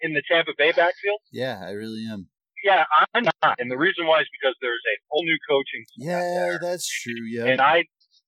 In 0.00 0.14
the 0.14 0.22
Tampa 0.28 0.50
Bay 0.58 0.72
backfield? 0.72 1.20
Yeah, 1.30 1.62
I 1.64 1.70
really 1.70 2.04
am. 2.10 2.28
Yeah, 2.62 2.84
I'm 3.14 3.24
not. 3.42 3.56
And 3.58 3.70
the 3.70 3.78
reason 3.78 4.06
why 4.06 4.20
is 4.20 4.28
because 4.30 4.54
there's 4.60 4.82
a 4.86 4.96
whole 5.10 5.24
new 5.24 5.38
coaching. 5.48 5.84
Yeah, 5.96 6.58
that's 6.60 6.86
true. 6.86 7.26
Yeah. 7.28 7.46
And 7.46 7.60
I, 7.60 7.84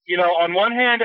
you 0.07 0.17
know, 0.17 0.35
on 0.35 0.53
one 0.53 0.73
hand, 0.73 1.03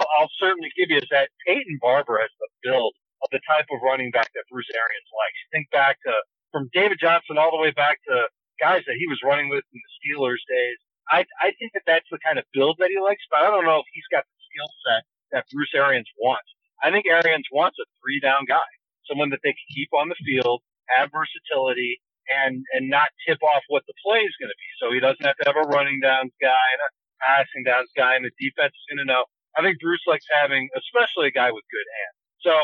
I'll 0.00 0.32
certainly 0.38 0.68
give 0.76 0.90
you 0.90 0.98
is 0.98 1.08
that 1.10 1.30
Peyton 1.46 1.78
Barber 1.80 2.18
has 2.20 2.30
the 2.40 2.48
build 2.62 2.94
of 3.22 3.28
the 3.32 3.40
type 3.48 3.66
of 3.72 3.80
running 3.82 4.10
back 4.10 4.28
that 4.34 4.44
Bruce 4.50 4.68
Arians 4.74 5.10
likes. 5.14 5.38
Think 5.52 5.70
back 5.70 5.96
to 6.04 6.12
from 6.52 6.68
David 6.72 6.98
Johnson 7.00 7.38
all 7.38 7.50
the 7.50 7.60
way 7.60 7.70
back 7.70 7.98
to 8.08 8.28
guys 8.60 8.82
that 8.86 8.96
he 8.98 9.06
was 9.06 9.20
running 9.24 9.48
with 9.48 9.64
in 9.72 9.80
the 9.80 9.92
Steelers 10.00 10.42
days. 10.48 10.78
I 11.08 11.24
I 11.40 11.54
think 11.58 11.72
that 11.74 11.86
that's 11.86 12.08
the 12.10 12.18
kind 12.20 12.38
of 12.38 12.44
build 12.52 12.76
that 12.80 12.90
he 12.90 12.98
likes, 12.98 13.22
but 13.30 13.40
I 13.40 13.48
don't 13.48 13.64
know 13.64 13.80
if 13.80 13.88
he's 13.92 14.08
got 14.10 14.24
the 14.26 14.38
skill 14.50 14.70
set 14.84 15.02
that 15.32 15.44
Bruce 15.52 15.72
Arians 15.74 16.08
wants. 16.18 16.48
I 16.82 16.90
think 16.90 17.06
Arians 17.06 17.46
wants 17.52 17.78
a 17.80 17.86
three 18.02 18.20
down 18.20 18.44
guy, 18.44 18.68
someone 19.08 19.30
that 19.30 19.40
they 19.42 19.54
can 19.54 19.68
keep 19.72 19.90
on 19.94 20.08
the 20.08 20.18
field, 20.20 20.62
have 20.92 21.10
versatility, 21.10 22.02
and 22.30 22.64
and 22.74 22.88
not 22.88 23.08
tip 23.26 23.38
off 23.42 23.62
what 23.68 23.84
the 23.86 23.94
play 24.04 24.20
is 24.20 24.34
going 24.40 24.50
to 24.50 24.60
be. 24.60 24.70
So 24.82 24.92
he 24.92 25.00
doesn't 25.00 25.24
have 25.24 25.36
to 25.42 25.46
have 25.46 25.58
a 25.58 25.68
running 25.68 26.00
downs 26.00 26.32
guy 26.40 26.66
and 26.74 26.82
a 26.82 26.90
passing 27.22 27.64
downs 27.64 27.90
guy, 27.96 28.16
and 28.16 28.24
the 28.24 28.34
defense 28.38 28.74
is 28.74 28.86
going 28.90 29.02
to 29.02 29.08
know. 29.08 29.24
I 29.56 29.62
think 29.62 29.80
Bruce 29.80 30.04
likes 30.06 30.26
having, 30.28 30.68
especially 30.76 31.28
a 31.28 31.34
guy 31.34 31.48
with 31.50 31.64
good 31.72 31.88
hands. 31.88 32.16
So 32.44 32.54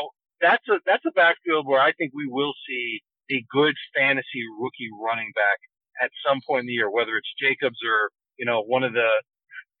that's 0.41 0.65
a 0.69 0.77
that's 0.85 1.05
a 1.05 1.15
backfield 1.15 1.65
where 1.65 1.81
I 1.81 1.91
think 1.93 2.13
we 2.13 2.27
will 2.27 2.53
see 2.67 3.01
a 3.31 3.43
good 3.49 3.75
fantasy 3.95 4.45
rookie 4.59 4.91
running 5.01 5.31
back 5.33 5.59
at 6.01 6.11
some 6.25 6.41
point 6.45 6.61
in 6.61 6.67
the 6.67 6.77
year, 6.77 6.91
whether 6.91 7.17
it's 7.17 7.31
Jacobs 7.39 7.79
or 7.81 8.11
you 8.37 8.45
know 8.45 8.61
one 8.61 8.83
of 8.83 8.93
the 8.93 9.09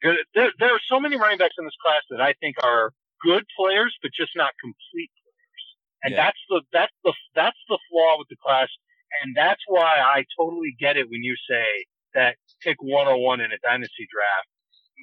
good. 0.01 0.17
There, 0.33 0.51
there 0.59 0.73
are 0.73 0.83
so 0.89 0.99
many 0.99 1.17
running 1.17 1.37
backs 1.37 1.55
in 1.59 1.65
this 1.65 1.77
class 1.83 2.01
that 2.09 2.21
I 2.21 2.33
think 2.39 2.55
are 2.63 2.91
good 3.21 3.45
players, 3.57 3.95
but 4.01 4.11
just 4.11 4.31
not 4.35 4.51
complete 4.59 5.11
players. 5.21 5.63
And 6.03 6.11
yeah. 6.11 6.25
that's 6.25 6.41
the 6.49 6.61
that's 6.71 6.95
the 7.03 7.13
that's 7.35 7.61
the 7.69 7.79
flaw 7.89 8.17
with 8.17 8.27
the 8.29 8.37
class 8.41 8.69
and 9.21 9.35
that's 9.35 9.61
why 9.67 9.99
I 9.99 10.25
totally 10.39 10.75
get 10.79 10.97
it 10.97 11.09
when 11.09 11.23
you 11.23 11.35
say 11.49 11.85
that 12.13 12.35
pick 12.61 12.77
101 12.81 13.41
in 13.41 13.51
a 13.51 13.59
dynasty 13.63 14.07
draft 14.11 14.47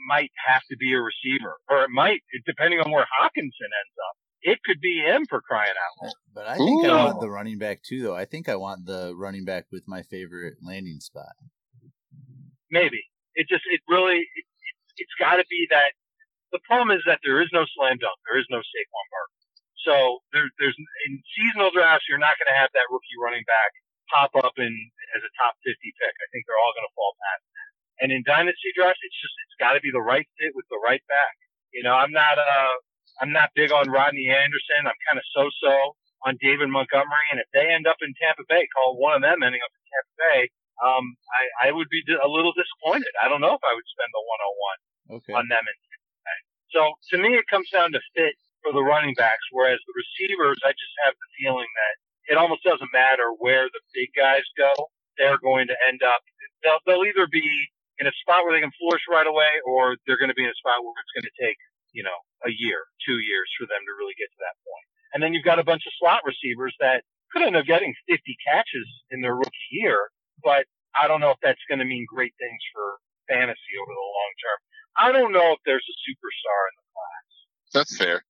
might 0.09 0.31
have 0.47 0.63
to 0.71 0.77
be 0.77 0.95
a 0.95 1.01
receiver, 1.01 1.59
or 1.69 1.85
it 1.85 1.91
might, 1.91 2.23
depending 2.47 2.81
on 2.81 2.91
where 2.91 3.07
Hockenson 3.21 3.71
ends 3.71 3.97
up. 4.09 4.17
It 4.43 4.59
could 4.65 4.81
be 4.81 5.05
him 5.05 5.27
for 5.29 5.43
crying 5.43 5.77
out 5.77 6.05
loud. 6.07 6.13
But 6.33 6.47
I 6.49 6.57
think 6.57 6.85
Ooh. 6.85 6.89
I 6.89 7.05
want 7.05 7.21
the 7.21 7.29
running 7.29 7.59
back 7.59 7.83
too, 7.83 8.03
though. 8.03 8.17
I 8.17 8.25
think 8.25 8.49
I 8.49 8.57
want 8.57 8.87
the 8.87 9.13
running 9.15 9.45
back 9.45 9.67
with 9.71 9.85
my 9.87 10.03
favorite 10.03 10.55
landing 10.65 11.01
spot. 11.01 11.37
Maybe 12.71 13.05
it 13.35 13.49
just 13.49 13.65
it 13.69 13.81
really 13.89 14.25
it, 14.25 14.47
it, 14.97 15.07
has 15.07 15.17
got 15.21 15.37
to 15.37 15.45
be 15.51 15.67
that. 15.71 15.93
The 16.53 16.63
problem 16.65 16.91
is 16.91 17.05
that 17.07 17.21
there 17.23 17.43
is 17.43 17.53
no 17.53 17.69
slam 17.77 18.01
dunk. 18.01 18.17
There 18.27 18.41
is 18.41 18.49
no 18.49 18.59
Saquon 18.59 19.07
Barkley. 19.13 19.41
So 19.85 19.95
there, 20.33 20.49
there's 20.59 20.77
in 21.07 21.23
seasonal 21.37 21.71
drafts, 21.71 22.09
you're 22.09 22.21
not 22.21 22.37
going 22.41 22.51
to 22.51 22.59
have 22.59 22.73
that 22.75 22.89
rookie 22.91 23.17
running 23.21 23.45
back 23.47 23.71
pop 24.11 24.35
up 24.43 24.55
in 24.59 24.73
as 25.17 25.23
a 25.23 25.33
top 25.39 25.55
50 25.63 25.73
pick. 25.79 26.15
I 26.19 26.27
think 26.35 26.45
they're 26.47 26.61
all 26.61 26.75
going 26.75 26.87
to 26.87 26.95
fall 26.99 27.15
past 27.19 27.45
that. 27.47 27.71
And 28.03 28.09
in 28.11 28.23
dynasty 28.27 28.71
drafts, 28.75 29.01
it's 29.03 29.19
just 29.19 29.35
it's 29.47 29.59
got 29.63 29.79
to 29.79 29.83
be 29.83 29.95
the 29.95 30.03
right 30.03 30.27
fit 30.41 30.53
with 30.59 30.67
the 30.69 30.81
right 30.83 31.03
back. 31.09 31.35
You 31.73 31.83
know, 31.87 31.95
I'm 31.95 32.13
not 32.13 32.39
uh 32.39 32.75
I'm 33.21 33.33
not 33.33 33.53
big 33.55 33.71
on 33.71 33.91
Rodney 33.91 34.33
Anderson. 34.33 34.89
I'm 34.89 35.01
kind 35.07 35.21
of 35.21 35.27
so-so 35.37 35.95
on 36.25 36.37
David 36.41 36.69
Montgomery, 36.69 37.27
and 37.33 37.41
if 37.41 37.49
they 37.53 37.69
end 37.69 37.87
up 37.89 38.01
in 38.01 38.13
Tampa 38.21 38.45
Bay, 38.49 38.69
call 38.77 38.97
one 38.97 39.17
of 39.17 39.23
them 39.23 39.41
ending 39.45 39.61
up 39.61 39.73
in 39.73 39.83
Tampa 39.89 40.15
Bay, 40.21 40.41
um, 40.81 41.05
I, 41.33 41.69
I 41.69 41.73
would 41.73 41.89
be 41.89 42.01
a 42.13 42.29
little 42.29 42.53
disappointed. 42.57 43.13
I 43.21 43.29
don't 43.29 43.41
know 43.41 43.57
if 43.57 43.65
I 43.65 43.73
would 43.77 43.89
spend 43.89 44.09
the 44.13 44.25
101 45.13 45.21
okay. 45.21 45.35
on 45.37 45.45
them. 45.49 45.65
In 45.65 45.77
Tampa 45.77 46.09
Bay. 46.25 46.41
So 46.73 46.81
to 47.13 47.17
me, 47.21 47.37
it 47.37 47.45
comes 47.49 47.69
down 47.73 47.93
to 47.93 48.01
fit 48.17 48.37
for 48.65 48.73
the 48.73 48.85
running 48.85 49.17
backs, 49.17 49.45
whereas 49.53 49.81
the 49.85 49.97
receivers, 49.97 50.61
I 50.65 50.73
just 50.73 50.95
have 51.05 51.17
the 51.17 51.29
feeling 51.41 51.69
that 51.69 51.95
it 52.31 52.39
almost 52.39 52.63
doesn't 52.63 52.95
matter 52.95 53.35
where 53.43 53.67
the 53.67 53.83
big 53.91 54.15
guys 54.15 54.47
go. 54.55 54.71
They're 55.19 55.43
going 55.43 55.67
to 55.67 55.77
end 55.91 56.01
up, 56.07 56.23
they'll, 56.63 56.79
they'll 56.87 57.03
either 57.03 57.27
be 57.27 57.43
in 57.99 58.07
a 58.07 58.15
spot 58.23 58.47
where 58.47 58.55
they 58.55 58.63
can 58.63 58.73
flourish 58.79 59.03
right 59.11 59.27
away 59.27 59.59
or 59.67 59.99
they're 60.07 60.17
going 60.17 60.31
to 60.31 60.39
be 60.39 60.47
in 60.47 60.55
a 60.55 60.63
spot 60.63 60.81
where 60.81 60.95
it's 61.03 61.13
going 61.13 61.27
to 61.27 61.37
take, 61.37 61.59
you 61.91 62.07
know, 62.07 62.17
a 62.47 62.55
year, 62.55 62.87
two 63.03 63.19
years 63.19 63.51
for 63.59 63.67
them 63.67 63.83
to 63.83 63.93
really 63.99 64.15
get 64.15 64.31
to 64.31 64.41
that 64.41 64.57
point. 64.63 64.87
And 65.13 65.19
then 65.19 65.35
you've 65.35 65.45
got 65.45 65.59
a 65.59 65.67
bunch 65.67 65.83
of 65.85 65.93
slot 65.99 66.23
receivers 66.23 66.73
that 66.79 67.03
could 67.35 67.43
end 67.43 67.59
up 67.59 67.67
getting 67.67 67.93
50 68.09 68.23
catches 68.47 68.87
in 69.11 69.21
their 69.21 69.35
rookie 69.35 69.71
year, 69.75 70.09
but 70.43 70.65
I 70.95 71.11
don't 71.11 71.21
know 71.21 71.35
if 71.35 71.43
that's 71.43 71.61
going 71.69 71.83
to 71.83 71.85
mean 71.85 72.07
great 72.07 72.33
things 72.39 72.63
for 72.71 73.03
fantasy 73.27 73.75
over 73.83 73.91
the 73.91 74.07
long 74.07 74.33
term. 74.39 74.59
I 74.99 75.09
don't 75.13 75.35
know 75.35 75.53
if 75.53 75.61
there's 75.67 75.87
a 75.87 75.97
superstar 76.07 76.61
in 76.71 76.75
the 76.79 76.87
class. 76.95 77.27
That's 77.75 77.95
fair. 77.99 78.23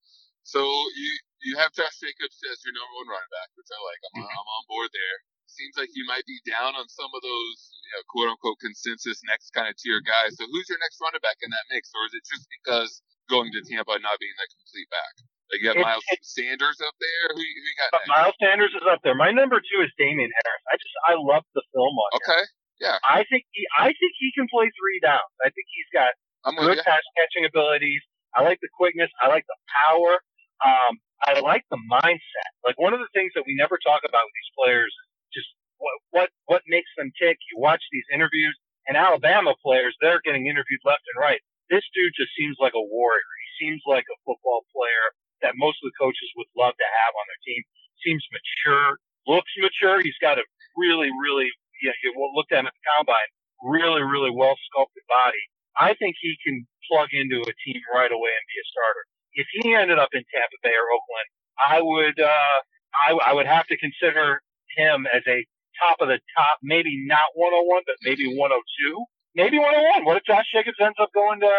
So 0.42 0.60
you 0.60 1.12
you 1.42 1.56
have 1.56 1.72
Josh 1.72 1.96
Jacobs 2.00 2.36
as 2.48 2.60
your 2.64 2.74
number 2.76 2.94
one 3.00 3.08
running 3.08 3.32
back, 3.32 3.48
which 3.56 3.68
I 3.72 3.78
like. 3.80 4.00
I'm, 4.12 4.24
mm-hmm. 4.24 4.30
I'm 4.30 4.48
on 4.60 4.64
board 4.68 4.90
there. 4.92 5.16
Seems 5.50 5.74
like 5.74 5.90
you 5.98 6.06
might 6.06 6.22
be 6.30 6.38
down 6.46 6.78
on 6.78 6.86
some 6.86 7.10
of 7.10 7.20
those 7.26 7.58
you 7.74 7.90
know, 7.98 8.02
quote 8.06 8.30
unquote 8.30 8.62
consensus 8.62 9.18
next 9.26 9.50
kind 9.50 9.66
of 9.66 9.74
tier 9.74 9.98
guys. 9.98 10.38
So 10.38 10.46
who's 10.46 10.70
your 10.70 10.78
next 10.78 11.02
running 11.02 11.20
back 11.24 11.42
in 11.42 11.50
that 11.50 11.66
mix, 11.74 11.90
or 11.90 12.06
is 12.06 12.14
it 12.14 12.22
just 12.22 12.46
because 12.60 13.02
going 13.26 13.50
to 13.50 13.60
Tampa 13.66 13.98
not 13.98 14.16
being 14.22 14.36
that 14.38 14.50
complete 14.54 14.86
back? 14.94 15.14
Like 15.50 15.58
you 15.58 15.66
got 15.74 15.82
Miles 15.82 16.06
Sanders 16.22 16.78
up 16.78 16.94
there. 17.02 17.34
Who, 17.34 17.42
who 17.42 17.66
you 17.66 17.76
got? 17.82 17.90
Next? 17.98 18.06
Miles 18.06 18.36
Sanders 18.38 18.72
is 18.78 18.86
up 18.86 19.02
there. 19.02 19.18
My 19.18 19.34
number 19.34 19.58
two 19.58 19.82
is 19.82 19.90
Damien 19.98 20.30
Harris. 20.30 20.64
I 20.70 20.74
just 20.78 20.94
I 21.10 21.18
love 21.18 21.42
the 21.58 21.66
film 21.74 21.90
on 21.98 22.08
him. 22.14 22.22
Okay. 22.22 22.42
Yeah. 22.78 23.02
I 23.02 23.26
think 23.26 23.50
he 23.50 23.66
I 23.74 23.90
think 23.90 24.12
he 24.22 24.30
can 24.38 24.46
play 24.46 24.70
three 24.70 25.02
downs. 25.02 25.34
I 25.42 25.50
think 25.50 25.66
he's 25.74 25.90
got 25.90 26.14
I'm 26.46 26.54
good 26.54 26.78
pass 26.86 27.02
catching 27.18 27.42
abilities. 27.42 28.00
I 28.32 28.46
like 28.46 28.62
the 28.62 28.70
quickness. 28.70 29.10
I 29.18 29.28
like 29.28 29.44
the 29.50 29.58
power. 29.84 30.22
Um, 30.62 31.02
I 31.26 31.40
like 31.40 31.64
the 31.70 31.80
mindset. 31.90 32.50
Like 32.64 32.78
one 32.80 32.94
of 32.94 33.00
the 33.00 33.12
things 33.14 33.32
that 33.34 33.44
we 33.46 33.54
never 33.54 33.78
talk 33.82 34.02
about 34.08 34.24
with 34.24 34.36
these 34.36 34.52
players 34.56 34.92
is 34.92 35.08
just 35.42 35.50
what 35.78 35.96
what 36.10 36.28
what 36.46 36.62
makes 36.68 36.90
them 36.96 37.12
tick. 37.20 37.38
You 37.52 37.60
watch 37.60 37.82
these 37.92 38.06
interviews, 38.12 38.56
and 38.88 38.96
Alabama 38.96 39.54
players 39.62 39.96
they're 40.00 40.22
getting 40.24 40.46
interviewed 40.46 40.80
left 40.84 41.04
and 41.14 41.20
right. 41.20 41.40
This 41.70 41.84
dude 41.94 42.16
just 42.16 42.32
seems 42.36 42.56
like 42.58 42.74
a 42.74 42.82
warrior. 42.82 43.30
He 43.44 43.66
seems 43.66 43.82
like 43.86 44.04
a 44.08 44.18
football 44.26 44.64
player 44.74 45.06
that 45.42 45.54
most 45.56 45.78
of 45.84 45.92
the 45.92 45.96
coaches 46.00 46.28
would 46.36 46.50
love 46.56 46.74
to 46.76 46.88
have 46.88 47.12
on 47.14 47.26
their 47.28 47.42
team. 47.46 47.62
Seems 48.04 48.24
mature, 48.32 48.98
looks 49.28 49.52
mature. 49.60 50.02
He's 50.02 50.18
got 50.20 50.40
a 50.40 50.44
really, 50.76 51.10
really, 51.22 51.48
you 51.82 51.88
know, 51.88 51.96
you 52.04 52.12
looked 52.34 52.52
at 52.52 52.60
him 52.64 52.68
at 52.68 52.74
the 52.74 52.86
combine, 52.96 53.30
really, 53.64 54.02
really 54.02 54.32
well 54.32 54.56
sculpted 54.72 55.04
body. 55.08 55.44
I 55.78 55.94
think 55.94 56.16
he 56.20 56.36
can 56.44 56.66
plug 56.90 57.08
into 57.12 57.40
a 57.40 57.54
team 57.64 57.80
right 57.94 58.10
away 58.12 58.32
and 58.34 58.46
be 58.50 58.58
a 58.60 58.66
starter. 58.68 59.04
If 59.34 59.46
he 59.52 59.74
ended 59.74 59.98
up 59.98 60.10
in 60.12 60.22
Tampa 60.32 60.58
Bay 60.62 60.74
or 60.74 60.88
Oakland, 60.90 61.28
I 61.60 61.78
would, 61.82 62.18
uh, 62.20 62.58
I, 62.94 63.30
I 63.30 63.32
would 63.34 63.46
have 63.46 63.66
to 63.68 63.76
consider 63.78 64.42
him 64.76 65.06
as 65.12 65.22
a 65.26 65.46
top 65.78 65.98
of 66.00 66.08
the 66.08 66.20
top, 66.36 66.58
maybe 66.62 67.04
not 67.06 67.32
101, 67.34 67.82
but 67.86 67.96
maybe 68.02 68.26
102, 68.26 69.04
maybe 69.36 69.58
101. 69.58 70.04
What 70.04 70.16
if 70.18 70.24
Josh 70.24 70.46
Jacobs 70.52 70.78
ends 70.80 70.98
up 71.00 71.10
going 71.14 71.40
to 71.40 71.52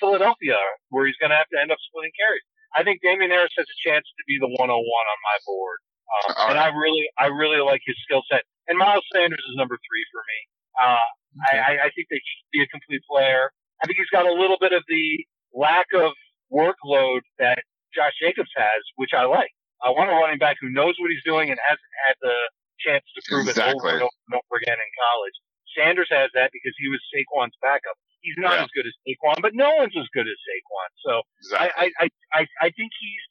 Philadelphia, 0.00 0.58
where 0.90 1.06
he's 1.06 1.18
going 1.18 1.30
to 1.30 1.38
have 1.38 1.50
to 1.52 1.58
end 1.60 1.70
up 1.72 1.78
splitting 1.90 2.14
carries? 2.16 2.44
I 2.76 2.84
think 2.84 3.00
Damien 3.02 3.30
Harris 3.30 3.52
has 3.58 3.66
a 3.66 3.78
chance 3.82 4.04
to 4.06 4.22
be 4.28 4.38
the 4.38 4.48
101 4.48 4.70
on 4.70 5.18
my 5.24 5.36
board. 5.46 5.78
Um, 6.08 6.50
and. 6.52 6.58
I 6.58 6.68
really, 6.72 7.04
I 7.18 7.26
really 7.28 7.60
like 7.60 7.82
his 7.84 7.96
skill 8.04 8.22
set. 8.30 8.44
And 8.68 8.78
Miles 8.78 9.04
Sanders 9.14 9.40
is 9.40 9.56
number 9.56 9.76
three 9.76 10.04
for 10.12 10.22
me. 10.24 10.38
Uh, 10.78 11.08
okay. 11.48 11.58
I, 11.58 11.72
I 11.86 11.90
think 11.96 12.08
they 12.10 12.20
should 12.20 12.48
be 12.52 12.62
a 12.62 12.68
complete 12.68 13.02
player. 13.10 13.50
I 13.82 13.86
think 13.86 13.98
he's 13.98 14.12
got 14.12 14.26
a 14.26 14.32
little 14.32 14.56
bit 14.60 14.72
of 14.72 14.84
the 14.88 15.24
lack 15.54 15.86
of 15.94 16.12
workload 16.52 17.20
that 17.38 17.62
Josh 17.94 18.12
Jacobs 18.20 18.50
has, 18.56 18.82
which 18.96 19.10
I 19.16 19.24
like. 19.24 19.50
I 19.82 19.90
want 19.90 20.10
a 20.10 20.14
running 20.14 20.38
back 20.38 20.56
who 20.60 20.70
knows 20.70 20.94
what 20.98 21.10
he's 21.10 21.22
doing 21.24 21.50
and 21.50 21.58
hasn't 21.68 21.94
had 22.06 22.16
the 22.20 22.34
chance 22.82 23.04
to 23.14 23.20
prove 23.30 23.48
exactly. 23.48 23.74
it 23.74 23.76
over 23.76 23.88
and 23.94 24.02
over 24.02 24.18
and 24.28 24.34
over 24.34 24.54
again 24.62 24.78
in 24.78 24.90
college. 24.98 25.36
Sanders 25.76 26.10
has 26.10 26.30
that 26.34 26.50
because 26.50 26.74
he 26.78 26.88
was 26.88 26.98
Saquon's 27.14 27.54
backup. 27.62 27.94
He's 28.20 28.34
not 28.38 28.58
yeah. 28.58 28.66
as 28.66 28.70
good 28.74 28.86
as 28.86 28.94
Saquon, 29.06 29.38
but 29.42 29.54
no 29.54 29.70
one's 29.78 29.94
as 29.94 30.10
good 30.10 30.26
as 30.26 30.38
Saquon. 30.42 30.88
So 31.06 31.12
exactly. 31.46 31.70
I, 31.78 31.86
I, 32.02 32.06
I, 32.34 32.42
I 32.58 32.68
think 32.74 32.90
he's, 32.98 33.22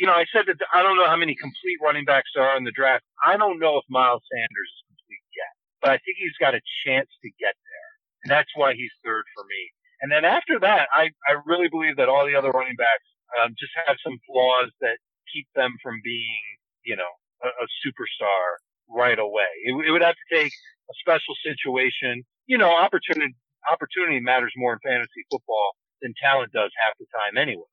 you 0.00 0.06
know, 0.08 0.16
I 0.16 0.24
said 0.32 0.48
that 0.48 0.56
I 0.72 0.82
don't 0.82 0.96
know 0.96 1.06
how 1.06 1.20
many 1.20 1.36
complete 1.36 1.78
running 1.84 2.08
backs 2.08 2.32
there 2.34 2.44
are 2.44 2.56
in 2.56 2.64
the 2.64 2.72
draft. 2.72 3.04
I 3.20 3.36
don't 3.36 3.60
know 3.60 3.76
if 3.76 3.84
Miles 3.92 4.24
Sanders 4.32 4.70
is 4.72 4.82
complete 4.88 5.26
yet, 5.36 5.52
but 5.84 5.90
I 5.92 5.98
think 6.00 6.16
he's 6.16 6.36
got 6.40 6.56
a 6.56 6.64
chance 6.86 7.12
to 7.20 7.28
get 7.36 7.52
there. 7.52 7.90
And 8.24 8.30
that's 8.32 8.48
why 8.56 8.72
he's 8.72 8.92
third 9.04 9.24
for 9.36 9.44
me. 9.44 9.62
And 10.02 10.10
then 10.10 10.24
after 10.24 10.58
that, 10.60 10.88
I, 10.92 11.10
I 11.26 11.38
really 11.46 11.68
believe 11.68 11.96
that 11.96 12.08
all 12.08 12.26
the 12.26 12.34
other 12.34 12.50
running 12.50 12.76
backs 12.76 13.06
um, 13.38 13.54
just 13.58 13.72
have 13.86 13.96
some 14.04 14.18
flaws 14.26 14.70
that 14.82 14.98
keep 15.32 15.46
them 15.54 15.76
from 15.82 16.00
being, 16.04 16.42
you 16.84 16.96
know, 16.96 17.08
a, 17.42 17.48
a 17.48 17.66
superstar 17.86 18.60
right 18.90 19.18
away. 19.18 19.48
It, 19.64 19.72
it 19.86 19.90
would 19.90 20.02
have 20.02 20.18
to 20.18 20.34
take 20.34 20.52
a 20.90 20.94
special 21.00 21.34
situation, 21.40 22.24
you 22.46 22.58
know, 22.58 22.74
opportunity 22.74 23.34
opportunity 23.70 24.18
matters 24.18 24.52
more 24.56 24.74
in 24.74 24.80
fantasy 24.82 25.22
football 25.30 25.78
than 26.02 26.12
talent 26.20 26.50
does 26.52 26.70
half 26.82 26.98
the 26.98 27.06
time 27.14 27.38
anyway. 27.38 27.70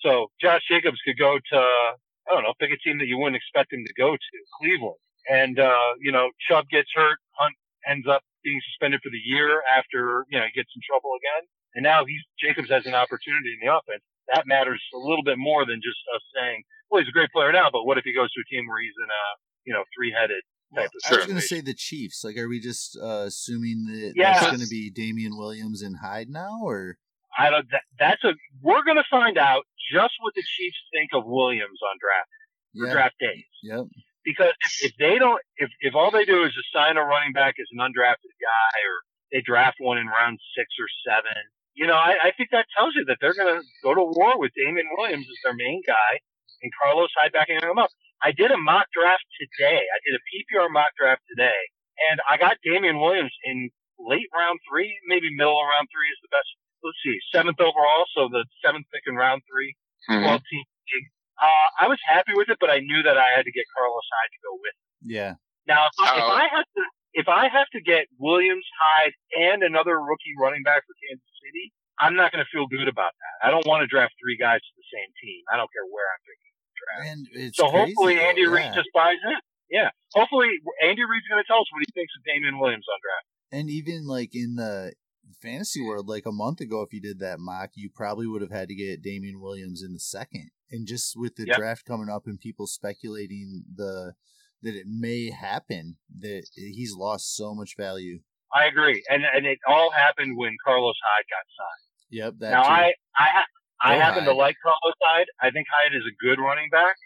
So 0.00 0.32
Josh 0.40 0.62
Jacobs 0.68 0.96
could 1.04 1.18
go 1.18 1.36
to, 1.36 1.58
I 1.60 2.30
don't 2.32 2.42
know, 2.42 2.54
pick 2.58 2.72
a 2.72 2.80
team 2.80 2.98
that 2.98 3.06
you 3.06 3.18
wouldn't 3.18 3.36
expect 3.36 3.72
him 3.72 3.84
to 3.84 3.94
go 3.94 4.16
to, 4.16 4.36
Cleveland. 4.58 4.96
And, 5.28 5.60
uh, 5.60 5.92
you 6.00 6.10
know, 6.10 6.30
Chubb 6.48 6.68
gets 6.70 6.88
hurt, 6.94 7.18
Hunt 7.36 7.54
ends 7.86 8.06
up 8.08 8.22
being 8.44 8.60
suspended 8.72 9.00
for 9.02 9.10
the 9.10 9.20
year 9.20 9.62
after, 9.76 10.24
you 10.30 10.38
know, 10.38 10.46
he 10.46 10.52
gets 10.56 10.70
in 10.74 10.80
trouble 10.88 11.12
again. 11.20 11.44
And 11.76 11.84
now 11.84 12.08
he's, 12.08 12.24
Jacobs 12.40 12.72
has 12.72 12.88
an 12.88 12.96
opportunity 12.96 13.52
in 13.52 13.60
the 13.60 13.70
offense. 13.70 14.02
That 14.32 14.48
matters 14.48 14.82
a 14.96 14.98
little 14.98 15.22
bit 15.22 15.36
more 15.38 15.62
than 15.68 15.78
just 15.84 16.00
us 16.16 16.24
saying, 16.34 16.64
well, 16.90 17.04
he's 17.04 17.08
a 17.08 17.14
great 17.14 17.30
player 17.30 17.52
now, 17.52 17.68
but 17.70 17.84
what 17.84 18.00
if 18.00 18.04
he 18.08 18.16
goes 18.16 18.32
to 18.32 18.40
a 18.40 18.48
team 18.48 18.66
where 18.66 18.80
he's 18.80 18.96
in 18.96 19.06
a, 19.06 19.24
you 19.68 19.72
know, 19.76 19.84
three 19.94 20.10
headed 20.10 20.42
well, 20.70 20.86
I 21.08 21.16
was 21.16 21.26
going 21.26 21.38
to 21.38 21.46
say 21.46 21.60
the 21.60 21.74
Chiefs. 21.74 22.24
Like, 22.24 22.36
are 22.36 22.48
we 22.48 22.60
just 22.60 22.98
uh, 23.00 23.24
assuming 23.26 23.86
that 23.86 24.12
yeah. 24.16 24.34
that's 24.34 24.46
going 24.46 24.60
to 24.60 24.66
be 24.66 24.90
Damien 24.90 25.36
Williams 25.36 25.82
and 25.82 25.96
Hyde 25.96 26.28
now, 26.28 26.60
or 26.62 26.98
I 27.38 27.50
don't. 27.50 27.70
That, 27.70 27.82
that's 27.98 28.24
a. 28.24 28.34
We're 28.62 28.82
going 28.84 28.96
to 28.96 29.06
find 29.10 29.38
out 29.38 29.62
just 29.92 30.14
what 30.20 30.34
the 30.34 30.42
Chiefs 30.42 30.78
think 30.92 31.10
of 31.14 31.24
Williams 31.24 31.78
on 31.82 31.96
draft 32.00 32.30
for 32.74 32.92
draft 32.92 33.14
days. 33.20 33.46
Yep. 33.62 33.86
Because 34.24 34.52
if, 34.64 34.90
if 34.90 34.92
they 34.98 35.18
don't, 35.18 35.40
if 35.56 35.70
if 35.80 35.94
all 35.94 36.10
they 36.10 36.24
do 36.24 36.44
is 36.44 36.52
assign 36.66 36.96
a 36.96 37.04
running 37.04 37.32
back 37.32 37.54
as 37.60 37.66
an 37.70 37.78
undrafted 37.78 38.34
guy, 38.42 38.76
or 38.82 38.94
they 39.32 39.42
draft 39.42 39.76
one 39.78 39.98
in 39.98 40.06
round 40.06 40.40
six 40.58 40.66
or 40.80 40.88
seven, 41.06 41.38
you 41.76 41.86
know, 41.86 41.94
I, 41.94 42.16
I 42.16 42.30
think 42.32 42.48
that 42.56 42.64
tells 42.72 42.96
you 42.96 43.04
that 43.04 43.20
they're 43.20 43.36
going 43.36 43.60
to 43.60 43.64
go 43.84 43.92
to 43.92 44.00
war 44.00 44.40
with 44.40 44.50
Damien 44.56 44.88
Williams 44.96 45.28
as 45.28 45.38
their 45.44 45.54
main 45.54 45.84
guy 45.86 46.24
and 46.64 46.72
Carlos 46.80 47.12
Hyde 47.20 47.36
backing 47.36 47.60
him 47.60 47.76
up. 47.76 47.92
I 48.24 48.32
did 48.32 48.50
a 48.50 48.56
mock 48.56 48.88
draft 48.96 49.28
today. 49.36 49.84
I 49.84 49.98
did 50.00 50.16
a 50.16 50.22
PPR 50.24 50.72
mock 50.72 50.96
draft 50.96 51.20
today, 51.28 51.60
and 52.08 52.16
I 52.24 52.40
got 52.40 52.56
Damien 52.64 52.96
Williams 52.96 53.32
in 53.44 53.68
late 54.00 54.32
round 54.32 54.58
three, 54.64 54.96
maybe 55.04 55.28
middle 55.36 55.60
of 55.60 55.68
round 55.68 55.88
three 55.92 56.08
is 56.08 56.20
the 56.24 56.32
best. 56.32 56.48
Let's 56.80 56.96
see, 57.04 57.16
seventh 57.28 57.60
overall, 57.60 58.08
so 58.16 58.32
the 58.32 58.48
seventh 58.64 58.86
pick 58.92 59.04
in 59.06 59.16
round 59.16 59.42
3 59.48 59.74
mm-hmm. 60.16 60.22
12 60.22 60.40
team 60.48 60.64
league. 60.64 61.08
Uh, 61.40 61.68
I 61.82 61.88
was 61.88 61.98
happy 62.06 62.32
with 62.36 62.48
it, 62.48 62.56
but 62.60 62.70
I 62.70 62.78
knew 62.78 63.02
that 63.02 63.16
I 63.16 63.34
had 63.34 63.44
to 63.44 63.52
get 63.52 63.64
Carlos 63.74 64.06
Hyde 64.06 64.32
to 64.32 64.40
go 64.44 64.52
with. 64.60 64.76
It. 64.76 65.12
Yeah. 65.12 65.32
Now, 65.66 65.90
if 65.90 65.96
I, 65.98 66.14
if 66.14 66.30
I 66.30 66.44
have 66.52 66.68
to, 66.68 66.82
if 67.16 67.32
I 67.32 67.48
have 67.48 67.66
to 67.72 67.80
get 67.80 68.12
Williams, 68.20 68.68
Hyde, 68.76 69.16
and 69.32 69.64
another 69.64 69.96
rookie 69.96 70.36
running 70.36 70.62
back 70.62 70.84
for 70.84 70.92
Kansas 71.00 71.32
City, 71.40 71.72
I'm 71.96 72.12
not 72.12 72.28
going 72.30 72.44
to 72.44 72.50
feel 72.52 72.68
good 72.68 72.92
about 72.92 73.16
that. 73.16 73.34
I 73.40 73.50
don't 73.50 73.64
want 73.64 73.80
to 73.80 73.88
draft 73.88 74.12
three 74.20 74.36
guys 74.36 74.60
to 74.60 74.72
the 74.76 74.86
same 74.92 75.10
team. 75.24 75.40
I 75.48 75.56
don't 75.56 75.72
care 75.72 75.88
where 75.88 76.04
I'm 76.12 76.22
picking 76.28 76.52
draft. 76.76 77.00
And 77.08 77.54
so 77.56 77.72
hopefully 77.72 78.20
Andy 78.20 78.44
yeah. 78.44 78.52
Reid 78.52 78.76
just 78.76 78.92
buys 78.92 79.16
in. 79.24 79.40
Yeah. 79.72 79.88
Hopefully 80.12 80.52
Andy 80.84 81.02
Reid's 81.08 81.24
going 81.24 81.40
to 81.40 81.48
tell 81.48 81.64
us 81.64 81.72
what 81.72 81.80
he 81.80 81.90
thinks 81.96 82.12
of 82.20 82.22
Damien 82.28 82.60
Williams 82.60 82.84
on 82.84 83.00
draft. 83.00 83.26
And 83.50 83.70
even 83.72 84.06
like 84.06 84.36
in 84.36 84.56
the 84.56 84.92
fantasy 85.40 85.80
world, 85.80 86.08
like 86.08 86.26
a 86.26 86.32
month 86.32 86.60
ago, 86.60 86.82
if 86.82 86.92
you 86.92 87.00
did 87.00 87.18
that 87.20 87.40
mock, 87.40 87.70
you 87.74 87.88
probably 87.88 88.26
would 88.26 88.42
have 88.42 88.52
had 88.52 88.68
to 88.68 88.76
get 88.76 89.00
Damien 89.00 89.40
Williams 89.40 89.82
in 89.82 89.94
the 89.94 90.00
second. 90.00 90.50
And 90.70 90.86
just 90.86 91.16
with 91.16 91.36
the 91.36 91.46
yep. 91.46 91.56
draft 91.56 91.86
coming 91.86 92.10
up 92.10 92.26
and 92.26 92.38
people 92.38 92.66
speculating 92.66 93.64
the 93.74 94.12
that 94.62 94.74
it 94.74 94.86
may 94.88 95.30
happen, 95.30 95.96
that 96.20 96.46
he's 96.54 96.94
lost 96.94 97.36
so 97.36 97.54
much 97.54 97.76
value. 97.76 98.20
I 98.54 98.66
agree, 98.66 99.02
and 99.10 99.24
and 99.24 99.44
it 99.46 99.58
all 99.66 99.90
happened 99.90 100.36
when 100.36 100.56
Carlos 100.64 100.96
Hyde 101.02 101.26
got 101.28 101.46
signed. 101.58 101.84
Yep. 102.10 102.32
That 102.40 102.50
now 102.50 102.62
too. 102.62 102.68
I 102.68 102.94
I 103.16 103.26
I 103.82 103.94
happen 103.96 104.24
Hyde. 104.24 104.32
to 104.32 104.34
like 104.34 104.56
Carlos 104.62 104.96
Hyde. 105.02 105.26
I 105.42 105.50
think 105.50 105.66
Hyde 105.68 105.94
is 105.94 106.04
a 106.06 106.14
good 106.22 106.40
running 106.40 106.70
back, 106.70 106.96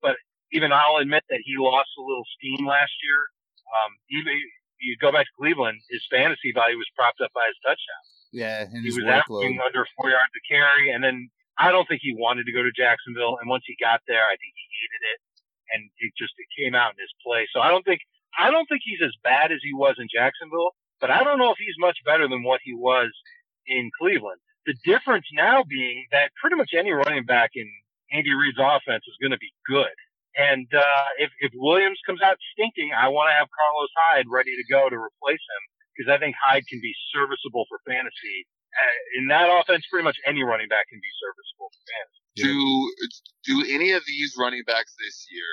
but 0.00 0.16
even 0.52 0.70
I'll 0.72 1.00
admit 1.00 1.24
that 1.30 1.40
he 1.44 1.56
lost 1.58 1.88
a 1.98 2.02
little 2.02 2.24
steam 2.38 2.66
last 2.66 2.92
year. 3.02 3.20
Um, 3.72 3.90
even 4.10 4.36
you 4.80 4.96
go 5.00 5.10
back 5.10 5.24
to 5.24 5.34
Cleveland, 5.38 5.80
his 5.88 6.04
fantasy 6.10 6.52
value 6.52 6.76
was 6.76 6.90
propped 6.94 7.20
up 7.24 7.32
by 7.32 7.46
his 7.48 7.56
touchdown. 7.64 8.02
Yeah, 8.32 8.66
he 8.68 8.92
was 8.92 9.00
averaging 9.04 9.60
under 9.64 9.86
four 9.96 10.10
yards 10.10 10.32
to 10.32 10.42
carry, 10.44 10.90
and 10.92 11.02
then 11.04 11.30
I 11.58 11.70
don't 11.70 11.86
think 11.86 12.00
he 12.02 12.16
wanted 12.16 12.44
to 12.48 12.52
go 12.52 12.62
to 12.62 12.72
Jacksonville. 12.72 13.36
And 13.40 13.48
once 13.48 13.64
he 13.66 13.76
got 13.80 14.00
there, 14.08 14.24
I 14.24 14.36
think 14.36 14.52
he 14.56 14.66
hated 14.72 15.02
it, 15.04 15.18
and 15.72 15.90
it 15.98 16.12
just 16.18 16.34
it 16.38 16.48
came 16.56 16.74
out 16.74 16.92
in 16.94 17.00
his 17.00 17.12
play. 17.24 17.48
So 17.52 17.60
I 17.60 17.70
don't 17.70 17.84
think 17.84 18.00
I 18.38 18.50
don't 18.50 18.66
think 18.66 18.82
he's 18.84 19.02
as 19.04 19.14
bad 19.24 19.52
as 19.52 19.60
he 19.62 19.74
was 19.74 19.96
in 19.98 20.08
Jacksonville, 20.12 20.72
but 21.00 21.10
I 21.10 21.24
don't 21.24 21.38
know 21.38 21.50
if 21.52 21.58
he's 21.58 21.76
much 21.78 21.98
better 22.04 22.28
than 22.28 22.42
what 22.42 22.60
he 22.64 22.74
was 22.74 23.10
in 23.66 23.90
Cleveland. 23.98 24.40
The 24.66 24.74
difference 24.84 25.26
now 25.32 25.64
being 25.68 26.06
that 26.12 26.30
pretty 26.40 26.56
much 26.56 26.70
any 26.76 26.92
running 26.92 27.24
back 27.24 27.50
in 27.54 27.68
Andy 28.12 28.34
Reid's 28.34 28.58
offense 28.60 29.04
is 29.08 29.16
going 29.20 29.32
to 29.32 29.38
be 29.42 29.52
good. 29.66 29.92
And 30.36 30.68
uh, 30.72 31.08
if, 31.18 31.30
if 31.40 31.52
Williams 31.54 32.00
comes 32.06 32.22
out 32.22 32.38
stinking, 32.54 32.92
I 32.96 33.08
want 33.08 33.28
to 33.28 33.36
have 33.36 33.48
Carlos 33.52 33.90
Hyde 33.96 34.26
ready 34.30 34.56
to 34.56 34.64
go 34.70 34.88
to 34.88 34.96
replace 34.96 35.42
him 35.44 35.62
because 35.92 36.08
I 36.08 36.16
think 36.18 36.36
Hyde 36.40 36.64
can 36.68 36.80
be 36.80 36.94
serviceable 37.12 37.66
for 37.68 37.80
fantasy. 37.84 38.48
Uh, 38.72 39.20
in 39.20 39.28
that 39.28 39.52
offense, 39.52 39.84
pretty 39.92 40.04
much 40.04 40.16
any 40.24 40.40
running 40.40 40.68
back 40.68 40.88
can 40.88 40.96
be 40.96 41.12
serviceable 41.20 41.68
for 41.68 41.82
fantasy. 41.84 42.22
Do 42.40 42.56
do 43.44 43.54
any 43.68 43.92
of 43.92 44.02
these 44.08 44.32
running 44.40 44.64
backs 44.64 44.96
this 44.96 45.28
year 45.28 45.52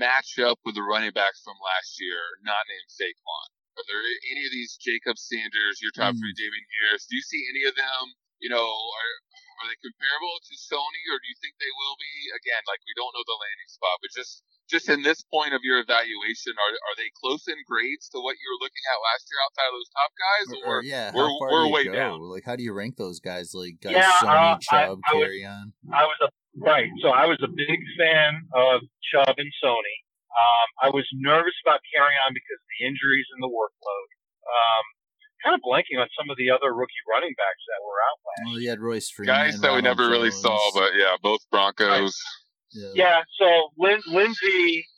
match 0.00 0.40
up 0.40 0.56
with 0.64 0.74
the 0.74 0.82
running 0.82 1.12
backs 1.12 1.44
from 1.44 1.60
last 1.60 2.00
year, 2.00 2.16
not 2.40 2.64
named 2.64 2.88
Saquon? 2.88 3.48
Are 3.76 3.86
there 3.90 4.00
any 4.32 4.46
of 4.46 4.52
these 4.54 4.78
Jacob 4.80 5.18
Sanders, 5.18 5.82
your 5.82 5.92
top 5.92 6.14
mm. 6.14 6.18
three, 6.22 6.32
Damien 6.32 6.64
Harris? 6.80 7.04
Do 7.04 7.16
you 7.16 7.26
see 7.26 7.44
any 7.50 7.68
of 7.68 7.74
them? 7.76 8.14
You 8.44 8.52
know, 8.52 8.60
are 8.60 9.12
are 9.64 9.66
they 9.72 9.78
comparable 9.80 10.36
to 10.36 10.54
Sony, 10.60 11.02
or 11.08 11.16
do 11.16 11.26
you 11.32 11.38
think 11.40 11.56
they 11.56 11.72
will 11.72 11.96
be? 11.96 12.12
Again, 12.36 12.60
like 12.68 12.84
we 12.84 12.92
don't 12.92 13.08
know 13.16 13.24
the 13.24 13.38
landing 13.40 13.70
spot, 13.72 13.96
but 14.04 14.12
just 14.12 14.44
just 14.68 14.92
in 14.92 15.00
this 15.00 15.24
point 15.32 15.56
of 15.56 15.64
your 15.64 15.80
evaluation, 15.80 16.52
are 16.52 16.72
are 16.76 16.96
they 17.00 17.08
close 17.16 17.48
in 17.48 17.56
grades 17.64 18.12
to 18.12 18.20
what 18.20 18.36
you 18.36 18.46
were 18.52 18.60
looking 18.60 18.84
at 18.84 18.96
last 19.00 19.24
year 19.32 19.40
outside 19.48 19.68
of 19.72 19.74
those 19.80 19.92
top 19.96 20.10
guys, 20.12 20.46
or, 20.52 20.64
or 20.68 20.76
yeah, 20.84 21.08
we're, 21.16 21.32
we're 21.40 21.72
way 21.72 21.84
go? 21.88 21.96
down? 21.96 22.20
Like, 22.20 22.44
how 22.44 22.56
do 22.56 22.60
you 22.60 22.76
rank 22.76 23.00
those 23.00 23.16
guys? 23.16 23.56
Like, 23.56 23.80
guys, 23.80 23.96
yeah, 23.96 24.12
Sony, 24.20 24.52
uh, 24.52 24.56
Chubb, 24.60 24.98
I, 25.00 25.08
I 25.08 25.12
carry 25.16 25.40
was, 25.40 25.48
on. 25.48 25.64
I 25.88 26.04
was 26.04 26.18
a 26.20 26.28
right, 26.60 26.92
so 27.00 27.08
I 27.16 27.24
was 27.24 27.40
a 27.40 27.48
big 27.48 27.80
fan 27.96 28.44
of 28.52 28.84
Chubb 29.08 29.40
and 29.40 29.52
Sony. 29.64 29.96
Um, 30.34 30.68
I 30.82 30.88
was 30.90 31.06
nervous 31.14 31.54
about 31.64 31.80
Kerryon 31.94 32.34
because 32.34 32.58
of 32.58 32.68
the 32.76 32.80
injuries 32.90 33.24
and 33.32 33.40
the 33.40 33.48
workload. 33.48 34.08
Um, 34.44 34.84
kind 35.44 35.54
of 35.54 35.60
blanking 35.60 36.00
on 36.00 36.08
some 36.16 36.30
of 36.32 36.36
the 36.40 36.50
other 36.50 36.72
rookie 36.72 37.04
running 37.12 37.36
backs 37.36 37.62
that 37.68 37.80
were 37.84 38.00
out 38.00 38.18
last. 38.24 38.44
Well, 38.48 38.60
you 38.60 38.68
had 38.70 38.80
Royce 38.80 39.10
Freeman, 39.10 39.34
guys 39.34 39.60
that 39.60 39.74
we 39.74 39.82
never 39.82 40.08
Jones. 40.08 40.12
really 40.12 40.30
saw, 40.32 40.58
but 40.72 40.96
yeah, 40.96 41.20
both 41.22 41.40
Broncos. 41.52 41.86
Right. 41.86 42.10
Yeah. 42.72 42.90
yeah. 42.94 43.18
So 43.38 43.70
Lin- 43.78 44.08
Lindsay, 44.08 44.88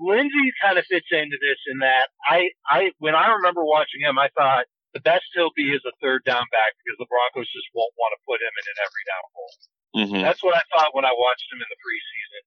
Lindsay 0.00 0.48
kind 0.64 0.78
of 0.78 0.84
fits 0.88 1.06
into 1.12 1.36
this 1.38 1.60
in 1.70 1.78
that 1.84 2.08
I, 2.26 2.50
I, 2.66 2.90
when 2.98 3.14
I 3.14 3.28
remember 3.36 3.64
watching 3.64 4.00
him, 4.00 4.18
I 4.18 4.28
thought 4.34 4.64
the 4.96 5.04
best 5.04 5.28
he'll 5.36 5.54
be 5.54 5.70
is 5.76 5.84
a 5.84 5.92
third 6.00 6.24
down 6.24 6.48
back 6.50 6.72
because 6.80 6.96
the 6.96 7.06
Broncos 7.06 7.46
just 7.52 7.68
won't 7.76 7.92
want 8.00 8.16
to 8.16 8.20
put 8.24 8.40
him 8.40 8.48
in 8.48 8.64
an 8.64 8.78
every 8.80 9.04
down 9.04 9.24
hole. 9.36 9.54
Mm-hmm. 9.96 10.22
That's 10.24 10.42
what 10.42 10.56
I 10.56 10.64
thought 10.72 10.96
when 10.96 11.04
I 11.04 11.12
watched 11.12 11.46
him 11.52 11.60
in 11.60 11.68
the 11.68 11.80
preseason. 11.84 12.42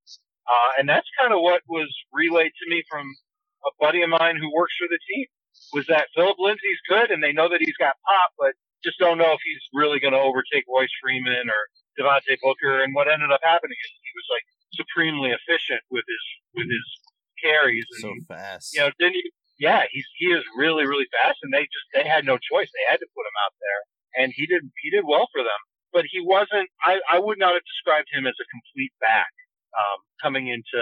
Uh, 0.50 0.70
and 0.82 0.86
that's 0.90 1.08
kind 1.22 1.30
of 1.32 1.46
what 1.46 1.62
was 1.70 1.88
relayed 2.10 2.52
to 2.52 2.66
me 2.74 2.82
from 2.90 3.06
a 3.70 3.72
buddy 3.78 4.02
of 4.02 4.10
mine 4.10 4.36
who 4.42 4.50
works 4.50 4.74
for 4.82 4.90
the 4.90 4.98
team 5.06 5.30
was 5.74 5.86
that 5.88 6.08
Philip 6.16 6.38
Lindsay's 6.40 6.82
good 6.88 7.12
and 7.12 7.24
they 7.24 7.32
know 7.32 7.50
that 7.50 7.62
he's 7.62 7.78
got 7.78 7.96
pop, 8.06 8.32
but 8.38 8.54
just 8.84 8.98
don't 8.98 9.18
know 9.18 9.34
if 9.34 9.42
he's 9.44 9.62
really 9.74 10.00
going 10.00 10.14
to 10.14 10.20
overtake 10.20 10.66
Royce 10.70 10.94
Freeman 11.04 11.52
or 11.52 11.62
Devontae 12.00 12.40
Booker. 12.42 12.82
And 12.82 12.96
what 12.96 13.12
ended 13.12 13.32
up 13.32 13.42
happening 13.44 13.76
is 13.76 13.90
he 13.92 14.14
was 14.16 14.28
like 14.32 14.46
supremely 14.74 15.32
efficient 15.36 15.82
with 15.92 16.06
his 16.08 16.24
with 16.56 16.68
his 16.70 16.88
carries. 17.44 17.86
And, 18.00 18.02
so 18.02 18.12
fast. 18.28 18.74
You 18.74 18.88
know, 18.88 18.92
didn't 19.00 19.20
he? 19.20 19.32
Yeah, 19.60 19.84
he's 19.92 20.08
he 20.16 20.32
is 20.32 20.44
really 20.56 20.88
really 20.88 21.08
fast, 21.12 21.40
and 21.44 21.52
they 21.52 21.68
just 21.68 21.88
they 21.94 22.08
had 22.08 22.24
no 22.24 22.40
choice. 22.40 22.72
They 22.72 22.86
had 22.88 23.04
to 23.04 23.08
put 23.12 23.28
him 23.28 23.38
out 23.44 23.54
there, 23.60 23.82
and 24.24 24.32
he 24.34 24.48
did 24.48 24.64
he 24.80 24.90
did 24.90 25.04
well 25.04 25.28
for 25.36 25.44
them. 25.44 25.62
But 25.92 26.06
he 26.08 26.24
wasn't. 26.24 26.72
I 26.80 27.04
I 27.12 27.20
would 27.20 27.38
not 27.38 27.54
have 27.54 27.68
described 27.68 28.08
him 28.08 28.26
as 28.26 28.40
a 28.40 28.48
complete 28.48 28.96
back 29.02 29.34
um, 29.76 30.00
coming 30.24 30.48
into 30.48 30.80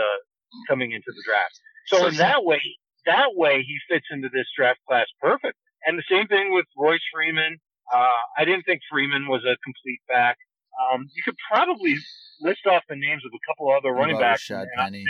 coming 0.70 0.91
into 0.91 1.10
the 1.10 1.24
draft. 1.25 1.60
So 1.88 2.06
in 2.06 2.15
that 2.17 2.44
way, 2.44 2.62
that 3.08 3.34
way 3.34 3.64
he 3.64 3.78
fits 3.90 4.06
into 4.12 4.30
this 4.30 4.46
draft 4.56 4.80
class 4.88 5.08
perfect. 5.20 5.58
And 5.86 5.98
the 5.98 6.04
same 6.12 6.28
thing 6.28 6.54
with 6.54 6.66
Royce 6.78 7.02
Freeman. 7.14 7.58
Uh, 7.92 8.20
I 8.38 8.46
didn't 8.46 8.64
think 8.64 8.82
Freeman 8.92 9.28
was 9.28 9.44
a 9.48 9.56
complete 9.64 10.02
back. 10.08 10.38
Um, 10.78 11.08
you 11.16 11.24
could 11.24 11.38
probably 11.50 11.96
list 12.42 12.68
off 12.68 12.84
the 12.90 12.96
names 12.96 13.24
of 13.26 13.32
a 13.34 13.42
couple 13.48 13.72
other 13.72 13.90
running 13.96 14.20
backs. 14.22 14.46
Penny. 14.78 15.02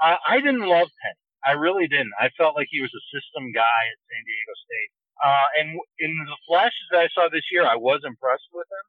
I, 0.00 0.16
I 0.26 0.36
didn't 0.40 0.64
love 0.64 0.88
Penny. 1.02 1.20
I 1.44 1.52
really 1.58 1.86
didn't. 1.88 2.12
I 2.18 2.30
felt 2.38 2.56
like 2.56 2.68
he 2.70 2.80
was 2.80 2.90
a 2.94 3.02
system 3.10 3.52
guy 3.52 3.80
at 3.90 3.98
San 4.08 4.22
Diego 4.24 4.54
State. 4.64 4.90
Uh, 5.18 5.46
and 5.58 5.68
in 5.98 6.12
the 6.26 6.38
flashes 6.46 6.86
that 6.92 7.00
I 7.02 7.08
saw 7.12 7.28
this 7.28 7.44
year, 7.50 7.66
I 7.66 7.76
was 7.76 8.00
impressed 8.06 8.48
with 8.54 8.66
him. 8.70 8.86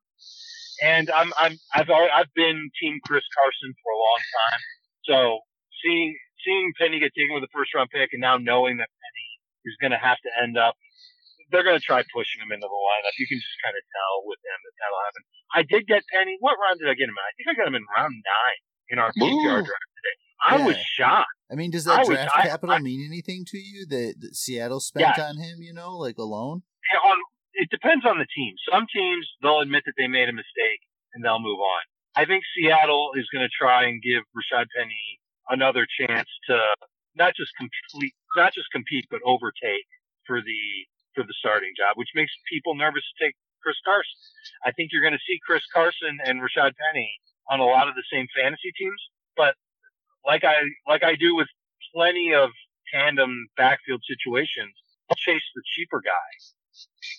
And 0.82 1.12
I'm, 1.12 1.34
I'm, 1.38 1.58
I've, 1.73 1.89
I've 1.89 2.34
been 2.36 2.69
team 2.80 2.99
Chris 3.06 3.25
Carson 3.36 3.73
for 3.84 3.89
a 3.91 3.99
long 3.99 4.21
time. 4.38 4.62
So 5.10 5.39
seeing 5.84 6.15
seeing 6.43 6.73
Penny 6.80 6.99
get 6.99 7.13
taken 7.15 7.36
with 7.36 7.43
a 7.43 7.52
first 7.54 7.73
round 7.73 7.89
pick 7.89 8.12
and 8.13 8.21
now 8.21 8.38
knowing 8.38 8.78
that 8.78 8.89
Penny 8.89 9.30
is 9.65 9.75
going 9.82 9.91
to 9.91 10.02
have 10.02 10.17
to 10.23 10.32
end 10.41 10.58
up, 10.58 10.75
they're 11.52 11.65
going 11.65 11.78
to 11.78 11.84
try 11.84 12.06
pushing 12.13 12.41
him 12.41 12.54
into 12.54 12.67
the 12.67 12.80
lineup. 12.80 13.13
You 13.17 13.28
can 13.28 13.41
just 13.41 13.58
kind 13.65 13.73
of 13.73 13.84
tell 13.89 14.13
with 14.30 14.39
them 14.45 14.60
that 14.62 14.73
that'll 14.78 15.04
happen. 15.06 15.23
I 15.49 15.62
did 15.65 15.84
get 15.89 16.06
Penny. 16.13 16.38
What 16.39 16.58
round 16.62 16.80
did 16.80 16.89
I 16.89 16.95
get 16.95 17.10
him 17.10 17.17
in? 17.17 17.25
I 17.25 17.34
think 17.36 17.47
I 17.49 17.54
got 17.58 17.67
him 17.67 17.78
in 17.78 17.86
round 17.89 18.13
nine 18.13 18.62
in 18.89 18.95
our 19.02 19.12
PPR 19.17 19.65
draft 19.65 19.89
today. 19.97 20.15
I 20.39 20.56
yeah. 20.58 20.65
was 20.65 20.78
shocked. 20.78 21.36
I 21.52 21.56
mean, 21.56 21.71
does 21.71 21.86
that 21.86 22.06
draft 22.06 22.32
was, 22.36 22.45
capital 22.45 22.75
I, 22.75 22.80
mean 22.80 23.04
anything 23.06 23.43
to 23.49 23.58
you 23.58 23.86
that, 23.89 24.21
that 24.21 24.36
Seattle 24.36 24.80
spent 24.80 25.17
on 25.17 25.38
him? 25.38 25.60
You 25.60 25.73
know, 25.73 25.97
like 25.97 26.17
alone. 26.17 26.62
Yeah, 26.93 26.99
on, 26.99 27.17
it 27.54 27.69
depends 27.69 28.06
on 28.06 28.17
the 28.19 28.28
team. 28.30 28.54
Some 28.71 28.86
teams 28.93 29.28
they'll 29.41 29.60
admit 29.60 29.84
that 29.86 29.93
they 29.97 30.08
made 30.08 30.30
a 30.30 30.34
mistake 30.34 30.82
and 31.13 31.25
they'll 31.25 31.41
move 31.41 31.60
on. 31.60 31.82
I 32.15 32.25
think 32.25 32.43
Seattle 32.56 33.12
is 33.15 33.28
going 33.34 33.45
to 33.45 33.52
try 33.52 33.86
and 33.88 34.02
give 34.02 34.23
Rashad 34.34 34.65
Penny 34.75 35.19
another 35.49 35.88
chance 35.99 36.29
to 36.47 36.59
not 37.15 37.35
just 37.35 37.51
complete, 37.57 38.13
not 38.35 38.53
just 38.53 38.71
compete, 38.71 39.05
but 39.09 39.19
overtake 39.25 39.85
for 40.25 40.41
the 40.41 40.62
for 41.15 41.23
the 41.23 41.33
starting 41.38 41.73
job, 41.75 41.97
which 41.97 42.09
makes 42.15 42.31
people 42.51 42.75
nervous 42.75 43.03
to 43.03 43.25
take 43.25 43.35
Chris 43.62 43.77
Carson. 43.83 44.19
I 44.65 44.71
think 44.71 44.91
you're 44.91 45.01
going 45.01 45.17
to 45.17 45.25
see 45.27 45.39
Chris 45.45 45.63
Carson 45.73 46.17
and 46.23 46.39
Rashad 46.39 46.73
Penny 46.77 47.12
on 47.49 47.59
a 47.59 47.65
lot 47.65 47.88
of 47.88 47.95
the 47.95 48.03
same 48.12 48.27
fantasy 48.35 48.71
teams, 48.77 49.01
but 49.35 49.55
like 50.25 50.43
I 50.43 50.55
like 50.88 51.03
I 51.03 51.15
do 51.15 51.35
with 51.35 51.47
plenty 51.93 52.33
of 52.33 52.49
tandem 52.93 53.47
backfield 53.57 54.01
situations, 54.07 54.73
I'll 55.09 55.17
chase 55.17 55.43
the 55.55 55.63
cheaper 55.75 56.01
guy 56.01 56.29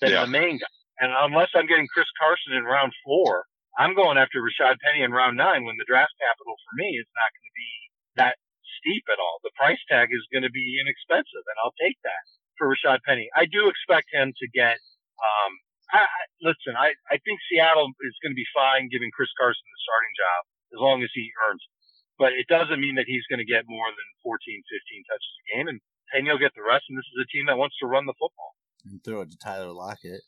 than 0.00 0.10
yeah. 0.10 0.24
the 0.24 0.30
main 0.30 0.58
guy. 0.58 0.66
And 1.00 1.12
unless 1.16 1.48
I'm 1.54 1.66
getting 1.66 1.88
Chris 1.92 2.08
Carson 2.20 2.52
in 2.52 2.64
round 2.64 2.92
four, 3.04 3.44
I'm 3.78 3.94
going 3.94 4.18
after 4.18 4.42
Rashad 4.42 4.76
Penny 4.84 5.02
in 5.02 5.12
round 5.12 5.36
nine 5.36 5.64
when 5.64 5.76
the 5.78 5.88
draft 5.88 6.12
capital 6.20 6.54
for 6.54 6.72
me 6.76 6.92
is 7.00 7.08
not 7.16 7.30
going 7.32 7.48
to 7.48 7.56
be 7.56 7.72
that 8.16 8.38
steep 8.80 9.04
at 9.12 9.20
all. 9.20 9.38
The 9.44 9.54
price 9.54 9.80
tag 9.86 10.08
is 10.10 10.24
going 10.32 10.46
to 10.46 10.52
be 10.52 10.80
inexpensive, 10.80 11.44
and 11.44 11.56
I'll 11.60 11.76
take 11.76 11.98
that 12.02 12.22
for 12.56 12.68
Rashad 12.70 13.04
Penny. 13.06 13.28
I 13.36 13.46
do 13.46 13.68
expect 13.68 14.08
him 14.12 14.32
to 14.32 14.46
get. 14.50 14.80
Um, 15.20 15.52
I, 15.92 16.06
I, 16.06 16.22
listen, 16.40 16.78
I, 16.78 16.94
I 17.10 17.18
think 17.26 17.42
Seattle 17.50 17.90
is 18.06 18.16
going 18.22 18.32
to 18.32 18.38
be 18.38 18.46
fine 18.54 18.88
giving 18.88 19.10
Chris 19.12 19.32
Carson 19.36 19.66
the 19.66 19.80
starting 19.82 20.14
job 20.16 20.40
as 20.76 20.80
long 20.80 21.02
as 21.02 21.10
he 21.12 21.28
earns 21.48 21.60
it. 21.60 21.72
But 22.20 22.36
it 22.36 22.46
doesn't 22.52 22.78
mean 22.78 23.00
that 23.00 23.08
he's 23.08 23.24
going 23.32 23.40
to 23.40 23.48
get 23.48 23.64
more 23.66 23.88
than 23.88 24.08
14, 24.22 24.36
15 24.44 25.08
touches 25.08 25.32
a 25.32 25.44
game, 25.56 25.66
and 25.72 25.80
Penny 26.12 26.28
will 26.28 26.38
get 26.38 26.52
the 26.54 26.62
rest. 26.62 26.84
And 26.88 26.96
this 26.96 27.08
is 27.16 27.24
a 27.24 27.28
team 27.32 27.48
that 27.48 27.56
wants 27.56 27.80
to 27.80 27.88
run 27.88 28.04
the 28.04 28.16
football. 28.20 28.52
And 28.84 29.02
throw 29.02 29.24
it 29.24 29.32
to 29.32 29.38
Tyler 29.40 29.72
Lockett. 29.72 30.20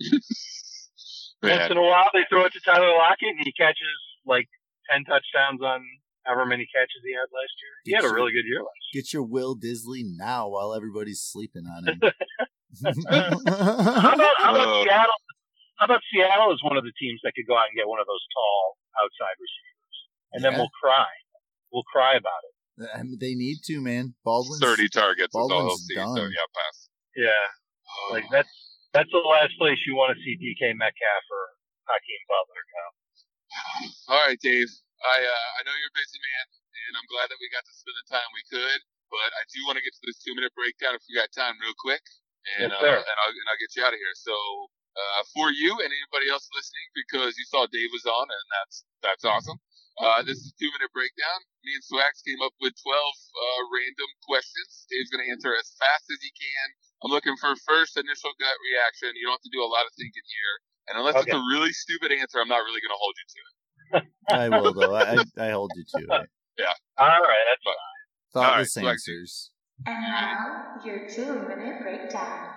Once 1.44 1.70
in 1.70 1.76
a 1.76 1.82
while, 1.82 2.08
they 2.12 2.24
throw 2.28 2.44
it 2.44 2.52
to 2.52 2.60
Tyler 2.60 2.92
Lockett, 2.92 3.36
and 3.36 3.44
he 3.44 3.52
catches 3.52 3.98
like 4.24 4.48
10 4.92 5.04
touchdowns 5.04 5.60
on 5.60 5.84
however 6.24 6.46
many 6.46 6.66
catches 6.74 7.00
he 7.04 7.12
had 7.12 7.28
last 7.32 7.54
year. 7.60 7.74
He 7.84 7.92
had 7.92 8.04
a 8.04 8.12
really 8.12 8.32
good 8.32 8.48
year 8.48 8.60
last 8.60 8.82
year. 8.92 9.02
Get 9.02 9.12
your 9.12 9.24
Will 9.24 9.56
Dissly 9.56 10.02
now 10.04 10.48
while 10.48 10.74
everybody's 10.74 11.20
sleeping 11.20 11.64
on 11.68 11.88
him. 11.88 12.00
how 12.82 14.12
about, 14.12 14.36
how 14.38 14.54
about 14.54 14.84
Seattle? 14.84 15.20
How 15.78 15.86
about 15.86 16.02
Seattle 16.12 16.52
is 16.52 16.62
one 16.62 16.76
of 16.76 16.84
the 16.84 16.92
teams 16.98 17.20
that 17.24 17.32
could 17.34 17.46
go 17.46 17.56
out 17.56 17.68
and 17.68 17.76
get 17.76 17.86
one 17.86 18.00
of 18.00 18.06
those 18.06 18.24
tall 18.32 18.78
outside 19.02 19.36
receivers, 19.36 19.96
and 20.32 20.38
yeah. 20.42 20.50
then 20.50 20.58
we'll 20.58 20.74
cry. 20.80 21.10
We'll 21.72 21.86
cry 21.90 22.14
about 22.14 22.40
it. 22.46 22.54
I 22.94 23.02
mean, 23.02 23.18
they 23.20 23.34
need 23.34 23.62
to, 23.66 23.80
man. 23.80 24.14
Baldwin 24.24 24.58
thirty 24.58 24.88
targets. 24.88 25.32
Baldwin's 25.32 25.86
done. 25.94 26.16
So 26.16 26.22
yeah, 26.22 26.48
pass. 26.54 26.88
Yeah, 27.16 27.30
oh. 27.30 28.12
like 28.12 28.24
that's 28.30 28.50
that's 28.94 29.10
the 29.10 29.18
last 29.18 29.54
place 29.58 29.78
you 29.86 29.94
want 29.94 30.16
to 30.16 30.18
see 30.22 30.38
DK 30.38 30.74
Metcalf 30.74 31.24
or 31.30 31.44
Hakeem 31.86 32.22
Butler 32.30 32.62
go. 32.70 32.84
All 34.14 34.26
right, 34.26 34.38
Dave. 34.40 34.70
I 35.04 35.16
uh, 35.20 35.48
I 35.56 35.60
know 35.68 35.74
you're 35.76 35.92
a 35.92 36.00
busy 36.00 36.20
man, 36.20 36.44
and 36.88 36.92
I'm 36.96 37.08
glad 37.12 37.28
that 37.28 37.40
we 37.40 37.52
got 37.52 37.64
to 37.68 37.74
spend 37.76 37.96
the 38.00 38.08
time 38.08 38.28
we 38.32 38.44
could. 38.48 38.80
But 39.12 39.30
I 39.36 39.44
do 39.52 39.62
want 39.68 39.76
to 39.76 39.84
get 39.84 39.92
to 39.94 40.04
this 40.08 40.18
two 40.24 40.32
minute 40.32 40.56
breakdown 40.56 40.96
if 40.96 41.04
we 41.06 41.14
got 41.14 41.28
time, 41.30 41.54
real 41.60 41.76
quick, 41.76 42.02
and 42.58 42.72
yes, 42.72 42.80
uh, 42.80 43.04
and 43.04 43.16
I'll 43.20 43.32
and 43.32 43.46
I'll 43.46 43.60
get 43.60 43.76
you 43.76 43.84
out 43.84 43.92
of 43.92 44.00
here. 44.00 44.16
So 44.16 44.34
uh, 44.96 45.22
for 45.36 45.52
you 45.52 45.76
and 45.76 45.90
anybody 45.92 46.32
else 46.32 46.48
listening, 46.56 46.88
because 46.96 47.36
you 47.36 47.44
saw 47.46 47.68
Dave 47.68 47.92
was 47.92 48.08
on, 48.08 48.26
and 48.26 48.46
that's 48.58 48.76
that's 49.04 49.24
awesome. 49.28 49.60
Uh, 49.94 50.26
this 50.26 50.42
is 50.42 50.50
two 50.58 50.66
minute 50.74 50.90
breakdown. 50.90 51.38
Me 51.62 51.70
and 51.78 51.84
Swags 51.86 52.18
came 52.26 52.42
up 52.42 52.50
with 52.58 52.74
12 52.74 52.82
uh, 52.82 53.62
random 53.70 54.10
questions. 54.26 54.90
Dave's 54.90 55.06
going 55.14 55.22
to 55.22 55.30
answer 55.30 55.54
as 55.54 55.70
fast 55.78 56.10
as 56.10 56.18
he 56.18 56.34
can. 56.34 56.66
I'm 57.06 57.14
looking 57.14 57.38
for 57.38 57.54
first 57.62 57.94
initial 57.94 58.34
gut 58.42 58.58
reaction. 58.74 59.14
You 59.14 59.30
don't 59.30 59.38
have 59.38 59.46
to 59.46 59.54
do 59.54 59.62
a 59.62 59.70
lot 59.70 59.86
of 59.86 59.94
thinking 59.94 60.26
here. 60.26 60.54
And 60.90 60.94
unless 60.98 61.14
okay. 61.14 61.30
it's 61.30 61.38
a 61.38 61.42
really 61.46 61.70
stupid 61.70 62.10
answer, 62.10 62.42
I'm 62.42 62.50
not 62.50 62.66
really 62.66 62.82
going 62.82 62.92
to 62.92 62.98
hold 62.98 63.14
you 63.14 63.26
to 63.38 63.40
it. 63.40 63.53
I 64.30 64.48
will 64.48 64.72
though. 64.74 64.94
I 64.94 65.22
I 65.38 65.50
hold 65.50 65.72
you 65.76 65.84
to 65.96 65.98
it. 66.22 66.30
Yeah. 66.58 66.72
All 66.98 67.08
right, 67.08 67.44
that's 67.50 67.62
fine. 67.64 67.74
Thoughtless 68.32 68.76
right, 68.76 68.86
answers. 68.86 69.50
And 69.86 69.94
now 70.02 70.78
your 70.82 71.00
two-minute 71.14 71.76
breakdown. 71.80 72.54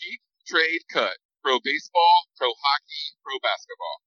Keep, 0.00 0.20
trade, 0.46 0.80
cut. 0.92 1.16
Pro 1.42 1.58
baseball, 1.62 2.16
pro 2.36 2.48
hockey, 2.48 3.04
pro 3.22 3.36
basketball. 3.40 3.98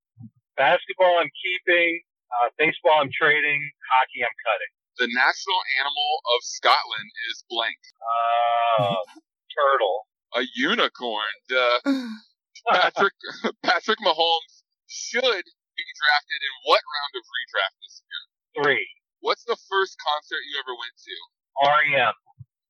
Basketball, 0.57 1.19
I'm 1.21 1.31
keeping. 1.41 2.01
Uh, 2.31 2.49
baseball, 2.57 2.99
I'm 3.01 3.11
trading. 3.13 3.61
Hockey, 3.93 4.21
I'm 4.25 4.37
cutting. 4.43 4.73
The 4.97 5.07
national 5.13 5.61
animal 5.79 6.11
of 6.35 6.39
Scotland 6.43 7.09
is 7.29 7.45
blank. 7.49 7.77
Uh, 8.01 8.95
turtle. 9.55 10.07
A 10.35 10.43
unicorn. 10.55 11.33
Uh, 11.49 11.79
Patrick 12.71 13.13
Patrick 13.63 13.99
Mahomes 13.99 14.63
should 14.87 15.45
be 15.77 15.85
drafted 15.93 16.41
in 16.41 16.53
what 16.65 16.81
round 16.81 17.13
of 17.15 17.23
redraft 17.23 17.77
this 17.85 18.01
year? 18.01 18.23
Three. 18.57 18.87
What's 19.21 19.45
the 19.45 19.57
first 19.69 19.97
concert 20.01 20.41
you 20.49 20.57
ever 20.57 20.73
went 20.73 20.97
to? 20.97 21.15
REM. 21.61 22.17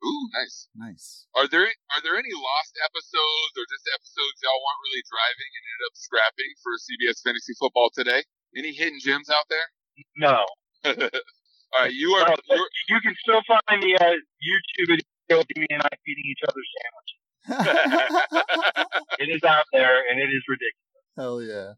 Ooh, 0.03 0.25
nice. 0.35 0.69
Nice. 0.77 1.07
Are 1.33 1.47
there 1.49 1.65
are 1.65 2.01
there 2.03 2.15
any 2.19 2.31
lost 2.35 2.73
episodes 2.85 3.53
or 3.57 3.65
just 3.65 3.87
episodes 3.97 4.37
y'all 4.45 4.61
weren't 4.61 4.83
really 4.87 5.03
driving 5.09 5.49
and 5.49 5.63
ended 5.63 5.83
up 5.89 5.95
scrapping 5.97 6.51
for 6.61 6.77
CBS 6.77 7.23
Fantasy 7.25 7.57
Football 7.57 7.89
today? 7.95 8.21
Any 8.55 8.71
hidden 8.77 9.01
gems 9.01 9.31
out 9.33 9.49
there? 9.49 9.67
No. 10.21 10.45
All 11.73 11.83
right, 11.83 11.91
you 11.91 12.13
are. 12.15 12.29
No, 12.29 12.35
you're 12.55 12.69
you 12.93 12.99
can 13.01 13.15
still 13.25 13.41
find 13.43 13.81
the 13.81 13.97
uh, 13.97 14.15
YouTube 14.39 14.87
video 14.87 15.41
of 15.41 15.47
me 15.57 15.67
and 15.73 15.81
I 15.81 15.91
feeding 16.05 16.27
each 16.29 16.43
other 16.45 16.63
sandwiches. 16.77 17.17
It 19.19 19.29
is 19.33 19.43
out 19.43 19.65
there, 19.73 19.97
and 20.11 20.19
it 20.19 20.29
is 20.29 20.43
ridiculous. 20.47 20.87
Hell 21.17 21.41
yeah. 21.41 21.73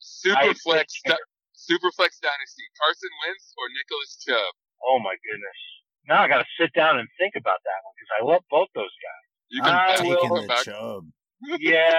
Superflex 0.00 0.86
I- 1.06 1.16
Superflex 1.56 2.20
Dynasty. 2.24 2.64
Carson 2.80 3.10
Wentz 3.26 3.52
or 3.56 3.64
Nicholas 3.76 4.16
Chubb? 4.26 4.52
Oh 4.82 4.98
my 4.98 5.14
goodness! 5.24 5.58
Now 6.08 6.22
I 6.22 6.28
got 6.28 6.38
to 6.38 6.46
sit 6.58 6.72
down 6.72 6.98
and 6.98 7.06
think 7.18 7.34
about 7.36 7.60
that 7.64 7.80
one 7.84 7.92
because 7.96 8.12
I 8.16 8.20
love 8.24 8.42
both 8.50 8.68
those 8.74 8.94
guys. 9.04 9.24
You 9.50 9.62
I'm 9.62 9.68
I 9.68 9.70
back- 9.96 10.00
will- 10.04 10.16
taking 10.16 10.34
the 10.42 10.48
back. 10.48 10.64
Chubb. 10.64 11.04
Yeah, 11.58 11.94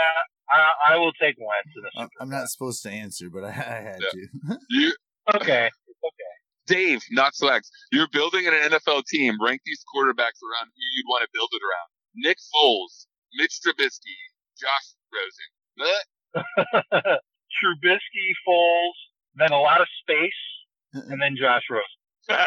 I, 0.51 0.93
I 0.93 0.97
will 0.97 1.13
take 1.13 1.35
Wentz 1.39 1.73
in 1.75 1.83
a 1.83 1.89
I'm- 2.01 2.09
I'm 2.19 2.29
not 2.29 2.47
supposed 2.49 2.83
to 2.83 2.89
answer, 2.91 3.27
but 3.31 3.43
I, 3.43 3.49
I 3.49 3.81
had 3.81 3.99
Yeah. 4.01 4.09
to. 4.49 4.57
You, 4.69 4.93
Okay, 5.35 5.65
okay. 5.69 6.33
Dave, 6.67 7.01
not 7.11 7.33
Swags. 7.35 7.69
You're 7.91 8.07
building 8.11 8.45
an 8.47 8.53
NFL 8.53 9.03
team. 9.07 9.37
Rank 9.43 9.61
these 9.65 9.83
quarterbacks 9.93 10.41
around 10.45 10.67
who 10.73 10.81
you'd 10.95 11.07
want 11.09 11.23
to 11.23 11.29
build 11.33 11.49
it 11.53 11.61
around. 11.65 11.89
Nick 12.15 12.37
Foles, 12.53 13.05
Mitch 13.35 13.59
Trubisky, 13.65 14.15
Josh 14.59 14.93
Rosen. 15.13 15.49
Bleh. 17.61 17.97
Trubisky, 17.97 18.27
Foles, 18.47 18.97
then 19.35 19.51
a 19.51 19.61
lot 19.61 19.81
of 19.81 19.87
space, 20.01 20.41
and 20.93 21.21
then 21.21 21.37
Josh 21.37 21.63
Rosen. 21.69 22.01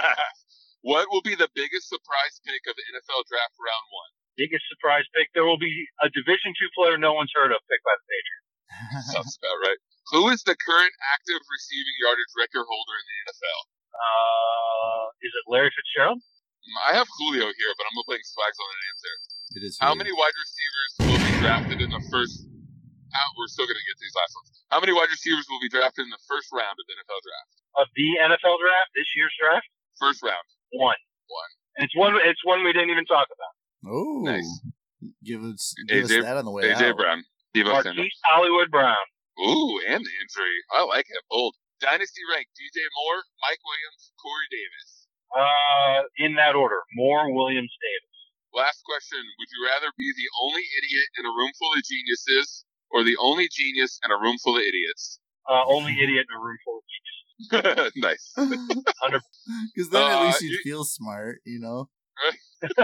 what 0.82 1.08
will 1.10 1.22
be 1.22 1.34
the 1.34 1.48
biggest 1.54 1.88
surprise 1.88 2.40
pick 2.44 2.60
of 2.68 2.74
the 2.76 2.86
NFL 2.92 3.24
draft 3.30 3.56
round 3.56 3.86
one? 3.90 4.10
Biggest 4.36 4.66
surprise 4.68 5.06
pick. 5.14 5.30
There 5.32 5.46
will 5.46 5.58
be 5.60 5.70
a 6.02 6.10
Division 6.10 6.52
two 6.58 6.68
player 6.74 6.98
no 6.98 7.14
one's 7.14 7.30
heard 7.34 7.54
of 7.54 7.62
picked 7.70 7.86
by 7.86 7.94
the 7.94 8.06
Patriots. 8.10 8.48
Sounds 9.14 9.38
about 9.38 9.58
right. 9.62 9.78
Who 10.12 10.28
is 10.28 10.42
the 10.42 10.58
current 10.58 10.94
active 11.14 11.40
receiving 11.48 11.94
yardage 12.02 12.34
record 12.36 12.66
holder 12.66 12.96
in 12.98 13.06
the 13.06 13.18
NFL? 13.30 13.60
Uh, 13.94 15.04
is 15.22 15.32
it 15.32 15.44
Larry 15.46 15.70
Fitzgerald? 15.70 16.20
I 16.88 16.96
have 16.96 17.06
Julio 17.20 17.46
here, 17.46 17.72
but 17.76 17.84
I'm 17.86 17.96
putting 18.08 18.24
Swags 18.24 18.58
on 18.58 18.68
an 18.68 18.82
answer. 18.90 19.14
it 19.60 19.62
is. 19.68 19.78
How 19.80 19.94
Julio. 19.94 19.98
many 20.04 20.12
wide 20.16 20.36
receivers 20.36 20.90
will 21.06 21.22
be 21.22 21.32
drafted 21.40 21.78
in 21.80 21.90
the 21.92 22.02
first? 22.10 22.48
How, 23.14 23.26
we're 23.38 23.46
still 23.50 23.64
going 23.70 23.78
to 23.78 23.86
get 23.86 23.96
these 24.02 24.14
last 24.18 24.32
ones. 24.34 24.48
How 24.74 24.78
many 24.82 24.90
wide 24.92 25.08
receivers 25.10 25.46
will 25.46 25.62
be 25.62 25.70
drafted 25.70 26.02
in 26.04 26.10
the 26.10 26.18
first 26.26 26.50
round 26.50 26.74
of 26.74 26.84
the 26.90 26.94
NFL 26.98 27.20
draft? 27.22 27.50
Of 27.78 27.86
the 27.94 28.08
NFL 28.26 28.56
draft, 28.58 28.90
this 28.98 29.06
year's 29.14 29.34
draft, 29.38 29.66
First 30.02 30.22
round. 30.26 30.42
one. 30.74 30.98
One. 31.30 31.50
And 31.78 31.86
it's 31.86 31.94
one. 31.96 32.14
It's 32.26 32.42
one 32.44 32.62
we 32.66 32.74
didn't 32.74 32.90
even 32.90 33.06
talk 33.06 33.26
about. 33.30 33.54
Oh, 33.86 34.22
Nice. 34.26 34.46
give 35.22 35.42
us 35.42 35.74
give 35.86 36.06
AJ 36.10 36.18
us 36.20 36.24
that 36.26 36.36
on 36.38 36.44
the 36.44 36.50
way 36.54 36.66
AJ 36.70 36.90
out. 36.90 36.96
Brown. 36.98 37.22
Deebo 37.54 37.70
Samuel. 37.82 38.02
Marquise 38.02 38.18
Hollywood 38.26 38.70
Brown. 38.70 39.06
Ooh, 39.42 39.78
and 39.90 40.02
the 40.02 40.14
injury. 40.22 40.56
I 40.74 40.82
like 40.86 41.06
it. 41.10 41.22
Bold. 41.30 41.54
Dynasty 41.82 42.22
rank: 42.30 42.46
DJ 42.54 42.78
Moore, 43.02 43.22
Mike 43.42 43.58
Williams, 43.66 44.02
Corey 44.22 44.46
Davis. 44.50 44.88
Uh, 45.34 46.06
in 46.22 46.34
that 46.38 46.54
order: 46.54 46.78
Moore, 46.94 47.30
Williams, 47.34 47.70
Davis. 47.82 48.14
Last 48.54 48.82
question: 48.86 49.18
Would 49.18 49.50
you 49.50 49.60
rather 49.66 49.90
be 49.98 50.06
the 50.14 50.28
only 50.46 50.62
idiot 50.78 51.08
in 51.18 51.26
a 51.26 51.32
room 51.34 51.50
full 51.58 51.74
of 51.74 51.82
geniuses, 51.82 52.62
or 52.94 53.04
the 53.04 53.16
only 53.20 53.48
genius 53.52 53.98
in 54.04 54.10
a 54.10 54.16
room 54.18 54.36
full 54.42 54.56
of 54.56 54.62
idiots? 54.62 55.18
Uh, 55.50 55.62
only 55.66 55.92
idiot 56.02 56.24
in 56.30 56.36
a 56.36 56.42
room 56.42 56.56
full 56.64 56.78
of 56.78 56.84
geniuses. 56.88 57.92
nice. 57.96 58.32
Because 59.74 59.90
then 59.90 60.02
at 60.02 60.18
Uh, 60.22 60.24
least 60.26 60.40
you'd 60.42 60.52
you- 60.52 60.60
feel 60.64 60.84
smart, 60.84 61.40
you 61.44 61.58
know. 61.60 61.88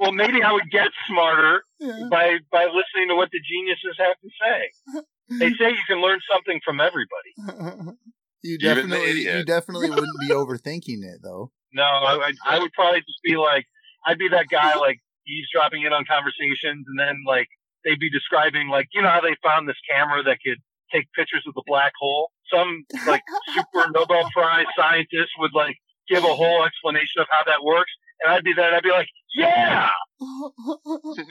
well, 0.00 0.12
maybe 0.12 0.42
I 0.42 0.52
would 0.52 0.68
get 0.70 0.88
smarter 1.06 1.62
Yeah. 1.78 2.08
by 2.10 2.38
by 2.50 2.64
listening 2.66 3.08
to 3.08 3.14
what 3.14 3.30
the 3.30 3.40
geniuses 3.40 3.96
have 3.98 4.16
to 4.20 4.28
say. 4.42 5.02
They 5.38 5.50
say 5.54 5.70
you 5.70 5.84
can 5.86 6.00
learn 6.00 6.18
something 6.30 6.60
from 6.64 6.80
everybody. 6.80 7.94
you 8.42 8.58
definitely, 8.58 9.10
idiot. 9.10 9.36
you 9.38 9.44
definitely 9.44 9.90
wouldn't 9.90 10.20
be 10.20 10.28
overthinking 10.34 11.04
it 11.04 11.20
though. 11.22 11.52
No, 11.72 11.84
I, 11.84 12.30
I, 12.46 12.56
I 12.56 12.58
would 12.58 12.72
probably 12.72 13.00
just 13.00 13.20
be 13.22 13.36
like, 13.36 13.66
I'd 14.06 14.18
be 14.18 14.28
that 14.30 14.46
guy 14.50 14.74
like 14.76 14.98
eavesdropping 15.28 15.82
in 15.84 15.92
on 15.92 16.04
conversations, 16.08 16.84
and 16.88 16.98
then 16.98 17.22
like 17.26 17.48
they'd 17.88 17.98
be 17.98 18.10
describing 18.10 18.68
like, 18.68 18.88
you 18.92 19.00
know 19.02 19.08
how 19.08 19.20
they 19.20 19.34
found 19.42 19.68
this 19.68 19.80
camera 19.90 20.22
that 20.24 20.38
could 20.44 20.58
take 20.92 21.06
pictures 21.16 21.44
of 21.48 21.54
the 21.54 21.62
black 21.66 21.92
hole. 21.98 22.30
Some 22.52 22.84
like 23.06 23.22
super 23.54 23.90
Nobel 23.94 24.28
Prize 24.32 24.66
scientist 24.76 25.30
would 25.38 25.52
like 25.54 25.76
give 26.08 26.24
a 26.24 26.34
whole 26.34 26.64
explanation 26.64 27.20
of 27.20 27.26
how 27.30 27.44
that 27.46 27.62
works, 27.64 27.90
and 28.22 28.32
I'd 28.32 28.44
be 28.44 28.52
that. 28.56 28.72
I'd 28.74 28.82
be 28.82 28.90
like, 28.90 29.08
yeah, 29.34 29.88
That- 30.20 31.26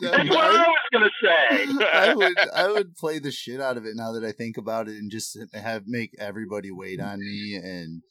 that's 0.00 0.28
what 0.30 0.44
I 0.44 0.66
was 0.66 0.88
gonna 0.92 1.10
say. 1.22 1.66
I 1.92 2.14
would 2.16 2.38
I 2.54 2.68
would 2.70 2.96
play 2.96 3.18
the 3.18 3.30
shit 3.32 3.60
out 3.60 3.76
of 3.76 3.84
it 3.84 3.94
now 3.96 4.12
that 4.12 4.24
I 4.24 4.32
think 4.32 4.56
about 4.56 4.88
it 4.88 4.96
and 4.96 5.10
just 5.10 5.36
have 5.52 5.84
make 5.86 6.10
everybody 6.18 6.70
wait 6.70 7.00
on 7.00 7.18
me 7.20 7.56
and 7.62 8.02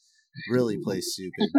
really 0.50 0.78
play 0.84 1.02
stupid. 1.02 1.50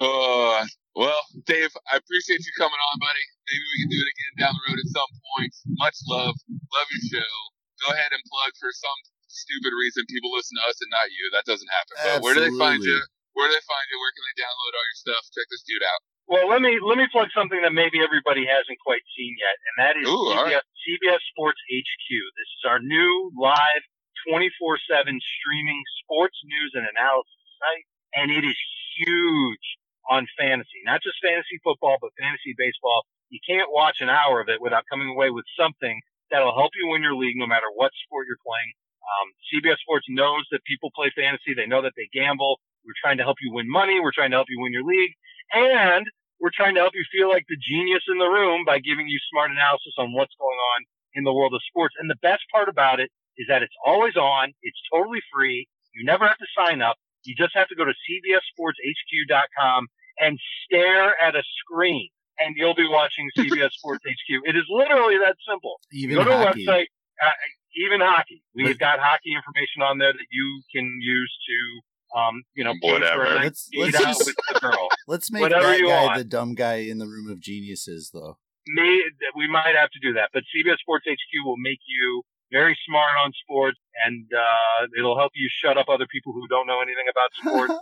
Uh, 0.00 0.64
well, 0.92 1.22
Dave, 1.48 1.72
I 1.88 1.96
appreciate 1.96 2.44
you 2.44 2.52
coming 2.60 2.76
on, 2.76 2.94
buddy. 3.00 3.24
Maybe 3.48 3.64
we 3.64 3.76
can 3.84 3.90
do 3.92 4.00
it 4.00 4.10
again 4.12 4.34
down 4.44 4.52
the 4.52 4.62
road 4.68 4.78
at 4.80 4.88
some 4.92 5.12
point. 5.32 5.52
Much 5.80 5.96
love. 6.04 6.36
Love 6.52 6.88
your 6.92 7.04
show. 7.16 7.32
Go 7.80 7.96
ahead 7.96 8.12
and 8.12 8.22
plug 8.28 8.52
for 8.60 8.70
some 8.70 8.98
stupid 9.32 9.72
reason 9.72 10.04
people 10.06 10.28
listen 10.36 10.60
to 10.60 10.64
us 10.68 10.76
and 10.84 10.90
not 10.92 11.08
you. 11.08 11.24
That 11.32 11.48
doesn't 11.48 11.70
happen. 11.72 11.92
But 11.96 12.20
where 12.20 12.36
do 12.36 12.44
they 12.44 12.54
find 12.60 12.84
you? 12.84 13.00
Where 13.32 13.48
do 13.48 13.52
they 13.56 13.64
find 13.64 13.86
you? 13.88 13.96
Where 13.96 14.12
can 14.12 14.24
they 14.28 14.36
download 14.44 14.72
all 14.76 14.86
your 14.86 15.00
stuff? 15.00 15.22
Check 15.32 15.48
this 15.48 15.64
dude 15.64 15.80
out. 15.80 16.00
Well, 16.28 16.46
let 16.46 16.60
me 16.62 16.78
let 16.78 17.00
me 17.00 17.08
plug 17.10 17.32
something 17.34 17.60
that 17.64 17.72
maybe 17.72 17.98
everybody 17.98 18.46
hasn't 18.46 18.78
quite 18.84 19.02
seen 19.16 19.34
yet, 19.40 19.56
and 19.68 19.74
that 19.80 19.94
is 19.98 20.06
Ooh, 20.06 20.30
all 20.32 20.46
CBS, 20.46 20.64
CBS 20.84 21.22
Sports 21.34 21.60
HQ. 21.66 22.08
This 22.36 22.50
is 22.60 22.62
our 22.68 22.78
new 22.78 23.32
live, 23.34 23.82
twenty 24.28 24.52
four 24.60 24.78
seven 24.86 25.18
streaming 25.18 25.82
sports 26.04 26.38
news 26.44 26.72
and 26.76 26.86
analysis 26.86 27.42
site, 27.58 27.86
and 28.14 28.30
it 28.30 28.44
is 28.46 28.56
huge 29.00 29.66
on 30.10 30.26
fantasy, 30.38 30.82
not 30.84 31.02
just 31.02 31.22
fantasy 31.22 31.60
football, 31.62 31.96
but 32.00 32.10
fantasy 32.18 32.54
baseball. 32.56 33.06
You 33.30 33.40
can't 33.46 33.70
watch 33.72 33.98
an 34.00 34.10
hour 34.10 34.40
of 34.40 34.48
it 34.48 34.60
without 34.60 34.84
coming 34.90 35.08
away 35.08 35.30
with 35.30 35.44
something 35.58 36.00
that'll 36.30 36.56
help 36.56 36.72
you 36.76 36.88
win 36.88 37.02
your 37.02 37.14
league, 37.14 37.36
no 37.36 37.46
matter 37.46 37.68
what 37.74 37.92
sport 38.04 38.26
you're 38.26 38.40
playing. 38.44 38.72
Um, 39.02 39.28
CBS 39.50 39.78
Sports 39.82 40.06
knows 40.08 40.46
that 40.50 40.64
people 40.64 40.90
play 40.94 41.10
fantasy. 41.14 41.54
They 41.54 41.66
know 41.66 41.82
that 41.82 41.92
they 41.96 42.08
gamble. 42.12 42.60
We're 42.84 42.98
trying 43.00 43.18
to 43.18 43.24
help 43.24 43.38
you 43.40 43.52
win 43.52 43.70
money. 43.70 44.00
We're 44.00 44.14
trying 44.14 44.30
to 44.30 44.38
help 44.38 44.50
you 44.50 44.60
win 44.60 44.72
your 44.72 44.84
league. 44.84 45.14
And 45.52 46.06
we're 46.40 46.54
trying 46.54 46.74
to 46.74 46.80
help 46.80 46.94
you 46.94 47.04
feel 47.12 47.28
like 47.28 47.44
the 47.48 47.60
genius 47.60 48.02
in 48.08 48.18
the 48.18 48.26
room 48.26 48.64
by 48.64 48.80
giving 48.80 49.06
you 49.06 49.18
smart 49.30 49.50
analysis 49.50 49.94
on 49.98 50.12
what's 50.12 50.34
going 50.38 50.58
on 50.74 50.80
in 51.14 51.24
the 51.24 51.32
world 51.32 51.54
of 51.54 51.62
sports. 51.68 51.94
And 51.98 52.10
the 52.10 52.18
best 52.22 52.42
part 52.50 52.68
about 52.68 52.98
it 52.98 53.10
is 53.36 53.46
that 53.48 53.62
it's 53.62 53.76
always 53.84 54.16
on. 54.16 54.52
It's 54.62 54.80
totally 54.92 55.20
free. 55.32 55.68
You 55.94 56.04
never 56.04 56.26
have 56.26 56.38
to 56.38 56.46
sign 56.56 56.82
up. 56.82 56.96
You 57.24 57.34
just 57.36 57.54
have 57.54 57.68
to 57.68 57.74
go 57.74 57.84
to 57.84 57.92
cbssportshq.com 57.92 59.86
and 60.18 60.38
stare 60.64 61.18
at 61.20 61.34
a 61.34 61.42
screen 61.60 62.08
and 62.38 62.54
you'll 62.56 62.74
be 62.74 62.88
watching 62.88 63.30
CBS 63.38 63.72
Sports 63.72 64.04
HQ. 64.06 64.42
It 64.44 64.56
is 64.56 64.64
literally 64.68 65.16
that 65.18 65.36
simple. 65.48 65.80
Even 65.92 66.16
go 66.16 66.24
to 66.24 66.36
hockey. 66.36 66.64
a 66.64 66.68
website, 66.68 66.86
uh, 67.22 67.30
even 67.76 68.00
hockey. 68.00 68.42
We've 68.54 68.78
got 68.78 68.98
hockey 68.98 69.32
information 69.34 69.82
on 69.82 69.98
there 69.98 70.12
that 70.12 70.26
you 70.30 70.62
can 70.74 70.98
use 71.00 71.32
to, 71.48 72.18
um, 72.18 72.42
you 72.54 72.64
know, 72.64 72.74
Whatever. 72.80 73.24
for 73.26 73.30
a 73.32 73.34
night 73.36 73.44
Let's 73.44 73.68
let's 73.76 73.98
just 73.98 74.26
with 74.26 74.36
the 74.52 74.60
girl. 74.60 74.88
let's 75.08 75.30
make 75.30 75.42
whatever 75.42 75.66
that 75.68 75.78
you 75.78 75.88
guy 75.88 76.04
want. 76.04 76.18
the 76.18 76.24
dumb 76.24 76.54
guy 76.54 76.74
in 76.76 76.98
the 76.98 77.06
room 77.06 77.30
of 77.30 77.40
geniuses 77.40 78.10
though. 78.12 78.38
May, 78.68 79.02
we 79.36 79.48
might 79.50 79.74
have 79.74 79.90
to 79.90 79.98
do 80.00 80.12
that, 80.14 80.30
but 80.32 80.44
CBS 80.54 80.78
Sports 80.78 81.06
HQ 81.08 81.44
will 81.44 81.56
make 81.58 81.80
you 81.86 82.22
very 82.52 82.78
smart 82.86 83.16
on 83.24 83.32
sports, 83.42 83.78
and 84.04 84.28
uh, 84.30 84.86
it'll 84.96 85.18
help 85.18 85.32
you 85.34 85.48
shut 85.50 85.78
up 85.78 85.88
other 85.88 86.06
people 86.12 86.32
who 86.32 86.46
don't 86.48 86.66
know 86.66 86.80
anything 86.80 87.08
about 87.08 87.30
sports. 87.40 87.74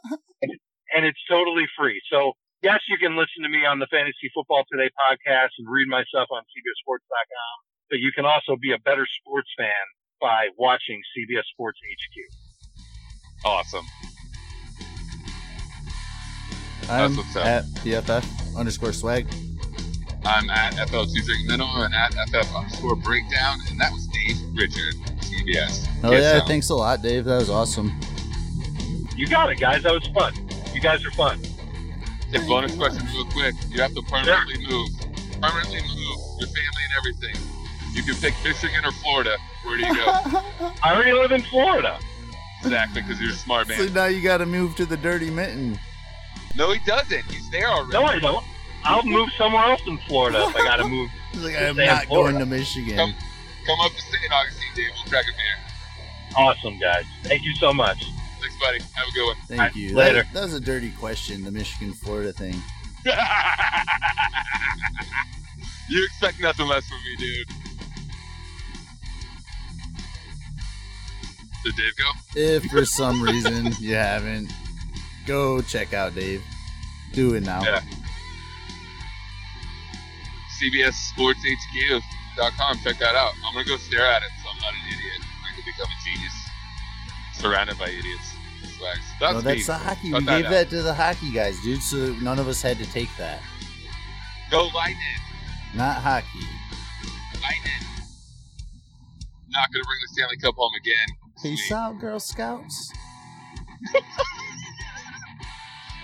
and 0.95 1.05
it's 1.05 1.21
totally 1.29 1.67
free. 1.77 2.01
So 2.11 2.33
yes, 2.63 2.81
you 2.89 2.97
can 2.99 3.17
listen 3.17 3.43
to 3.43 3.49
me 3.49 3.67
on 3.67 3.79
the 3.79 3.87
Fantasy 3.91 4.31
Football 4.35 4.65
Today 4.71 4.91
podcast 4.95 5.51
and 5.59 5.69
read 5.69 5.89
my 5.89 6.05
stuff 6.05 6.29
on 6.31 6.43
CBSSports.com, 6.43 7.55
but 7.91 7.99
you 7.99 8.13
can 8.15 8.25
also 8.25 8.57
be 8.61 8.73
a 8.73 8.79
better 8.79 9.07
sports 9.21 9.51
fan 9.59 9.85
by 10.21 10.49
watching 10.57 11.01
CBS 11.17 11.45
Sports 11.53 11.79
HQ. 11.83 13.45
Awesome. 13.45 13.87
I'm 16.89 17.17
what's 17.17 17.37
at 17.37 17.65
DFF 17.85 18.57
underscore 18.57 18.93
swag. 18.93 19.27
I'm 20.25 20.51
at 20.51 20.75
FL2 20.75 21.25
Drink 21.25 21.47
Minimum 21.47 21.81
and 21.83 21.95
at 21.95 22.13
FF 22.29 22.55
underscore 22.55 22.97
Breakdown, 22.97 23.59
and 23.71 23.81
that 23.81 23.93
was 23.93 24.07
Dave 24.09 24.10
Richard, 24.61 24.95
CBS. 25.21 25.89
Oh 26.05 26.11
Get 26.11 26.21
yeah, 26.23 26.39
some. 26.39 26.47
thanks 26.49 26.69
a 26.69 26.75
lot, 26.75 27.01
Dave. 27.03 27.25
That 27.25 27.37
was 27.39 27.49
awesome. 27.51 27.99
You 29.17 29.27
got 29.27 29.51
it, 29.51 29.59
guys. 29.59 29.83
That 29.83 29.93
was 29.93 30.07
fun. 30.09 30.35
You 30.75 30.81
guys 30.81 31.05
are 31.05 31.11
fun. 31.13 31.41
And 32.33 32.47
bonus 32.47 32.75
question, 32.77 33.05
real 33.07 33.25
quick: 33.27 33.55
You 33.71 33.81
have 33.83 33.95
to 33.95 34.03
permanently 34.03 34.67
move, 34.69 34.89
permanently 35.41 35.81
move 35.81 36.19
your 36.39 36.49
family 36.49 36.83
and 36.85 36.95
everything. 36.99 37.37
You 37.93 38.03
can 38.03 38.15
pick 38.17 38.35
Michigan 38.45 38.85
or 38.85 38.93
Florida. 38.93 39.37
Where 39.65 39.77
do 39.79 39.87
you 39.87 39.95
go? 39.95 40.03
I 40.85 40.95
already 40.95 41.13
live 41.13 41.33
in 41.33 41.43
Florida. 41.43 41.99
exactly, 42.63 43.03
because 43.03 43.21
you're 43.21 43.31
a 43.33 43.35
smart 43.35 43.67
So 43.67 43.85
man. 43.85 43.93
now 43.95 44.07
you 44.07 44.23
got 44.23 44.39
to 44.39 44.47
move 44.47 44.77
to 44.77 44.87
the 44.87 44.97
dirty 44.97 45.31
mitten. 45.31 45.79
No, 46.57 46.71
he 46.73 46.79
doesn't. 46.87 47.25
He's 47.25 47.51
there 47.51 47.67
already. 47.69 47.93
No, 47.93 48.05
I 48.05 48.19
don't. 48.21 48.45
I'll 48.85 49.03
move 49.05 49.29
somewhere 49.37 49.65
else 49.65 49.83
in 49.87 49.99
Florida 50.09 50.45
if 50.49 50.57
I 50.57 50.61
got 50.65 50.77
to 50.77 50.85
move. 50.89 51.11
He's 51.33 51.43
like, 51.45 51.57
I'm 51.57 51.77
not 51.77 52.05
Florida. 52.05 52.39
going 52.39 52.39
to 52.39 52.47
Michigan. 52.47 52.97
Come- 52.97 53.15
Come 53.67 53.81
up 53.81 53.93
to 53.93 54.01
St. 54.01 54.33
Augustine, 54.33 54.71
Dave. 54.75 54.91
We'll 54.95 55.05
crack 55.11 55.25
a 55.25 55.33
beer. 55.37 55.57
Awesome, 56.37 56.79
guys. 56.79 57.05
Thank 57.23 57.45
you 57.45 57.55
so 57.57 57.73
much. 57.73 58.05
Thanks, 58.41 58.57
buddy. 58.59 58.81
Have 58.81 59.09
a 59.09 59.13
good 59.13 59.27
one. 59.27 59.37
Thank 59.47 59.61
Alright, 59.61 59.77
you. 59.77 59.95
later. 59.95 60.23
That, 60.23 60.33
that 60.33 60.45
was 60.45 60.55
a 60.55 60.61
dirty 60.61 60.91
question, 60.93 61.45
the 61.45 61.51
Michigan 61.51 61.93
Florida 61.93 62.33
thing. 62.33 62.55
you 65.89 66.05
expect 66.05 66.41
nothing 66.41 66.69
less 66.69 66.89
from 66.89 66.99
me, 66.99 67.17
dude. 67.17 67.49
Did 71.65 71.77
Dave 71.77 71.97
go? 71.97 72.11
If 72.41 72.65
for 72.71 72.87
some 72.87 73.23
reason 73.23 73.73
you 73.81 73.95
haven't, 73.95 74.51
go 75.27 75.61
check 75.61 75.93
out 75.93 76.15
Dave. 76.15 76.43
Do 77.13 77.35
it 77.35 77.43
now. 77.43 77.63
Yeah. 77.63 77.83
CBSSportsHQ.com. 82.37 82.79
Check 82.85 82.99
that 82.99 83.15
out. 83.15 83.33
I'm 83.47 83.53
gonna 83.55 83.65
go 83.67 83.77
stare 83.77 84.07
at 84.07 84.23
it, 84.23 84.29
so 84.43 84.49
I'm 84.51 84.59
not 84.61 84.73
an 84.73 84.81
idiot. 84.89 85.23
I 85.45 85.53
can 85.55 85.65
become 85.65 85.87
a 85.91 85.99
genius. 86.05 86.35
Surrounded 87.35 87.79
by 87.79 87.89
idiots. 87.89 88.35
Swags. 88.77 89.01
That's, 89.21 89.35
No, 89.35 89.41
that's 89.41 89.67
the 89.67 89.75
hockey. 89.75 90.11
Cut 90.11 90.21
We 90.21 90.25
that 90.27 90.37
gave 90.37 90.47
out. 90.47 90.51
that 90.51 90.71
to 90.71 90.83
the 90.83 90.95
hockey 90.95 91.31
guys, 91.33 91.61
dude. 91.63 91.83
So 91.83 91.97
none 92.23 92.39
of 92.39 92.49
us 92.49 92.61
had 92.63 92.79
to 92.79 92.87
take 92.93 93.09
that. 93.19 93.41
Go 94.51 94.69
Lightning. 94.75 94.97
Not 95.75 95.97
hockey. 96.03 96.27
Lightning. 97.41 97.87
Not 99.49 99.71
gonna 99.73 99.85
bring 99.85 99.99
the 100.03 100.09
Stanley 100.13 100.37
Cup 100.39 100.55
home 100.57 100.73
again. 100.81 101.09
Peace 101.43 101.67
Sweet. 101.69 101.77
out, 101.77 101.99
Girl 102.01 102.21
Scouts. 102.21 102.93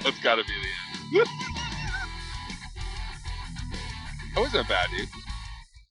That's 0.03 0.19
gotta 0.21 0.43
be 0.45 0.53
the 1.13 1.19
end. 1.21 1.29
that 4.35 4.41
wasn't 4.41 4.69
bad, 4.69 4.89
dude. 4.97 5.09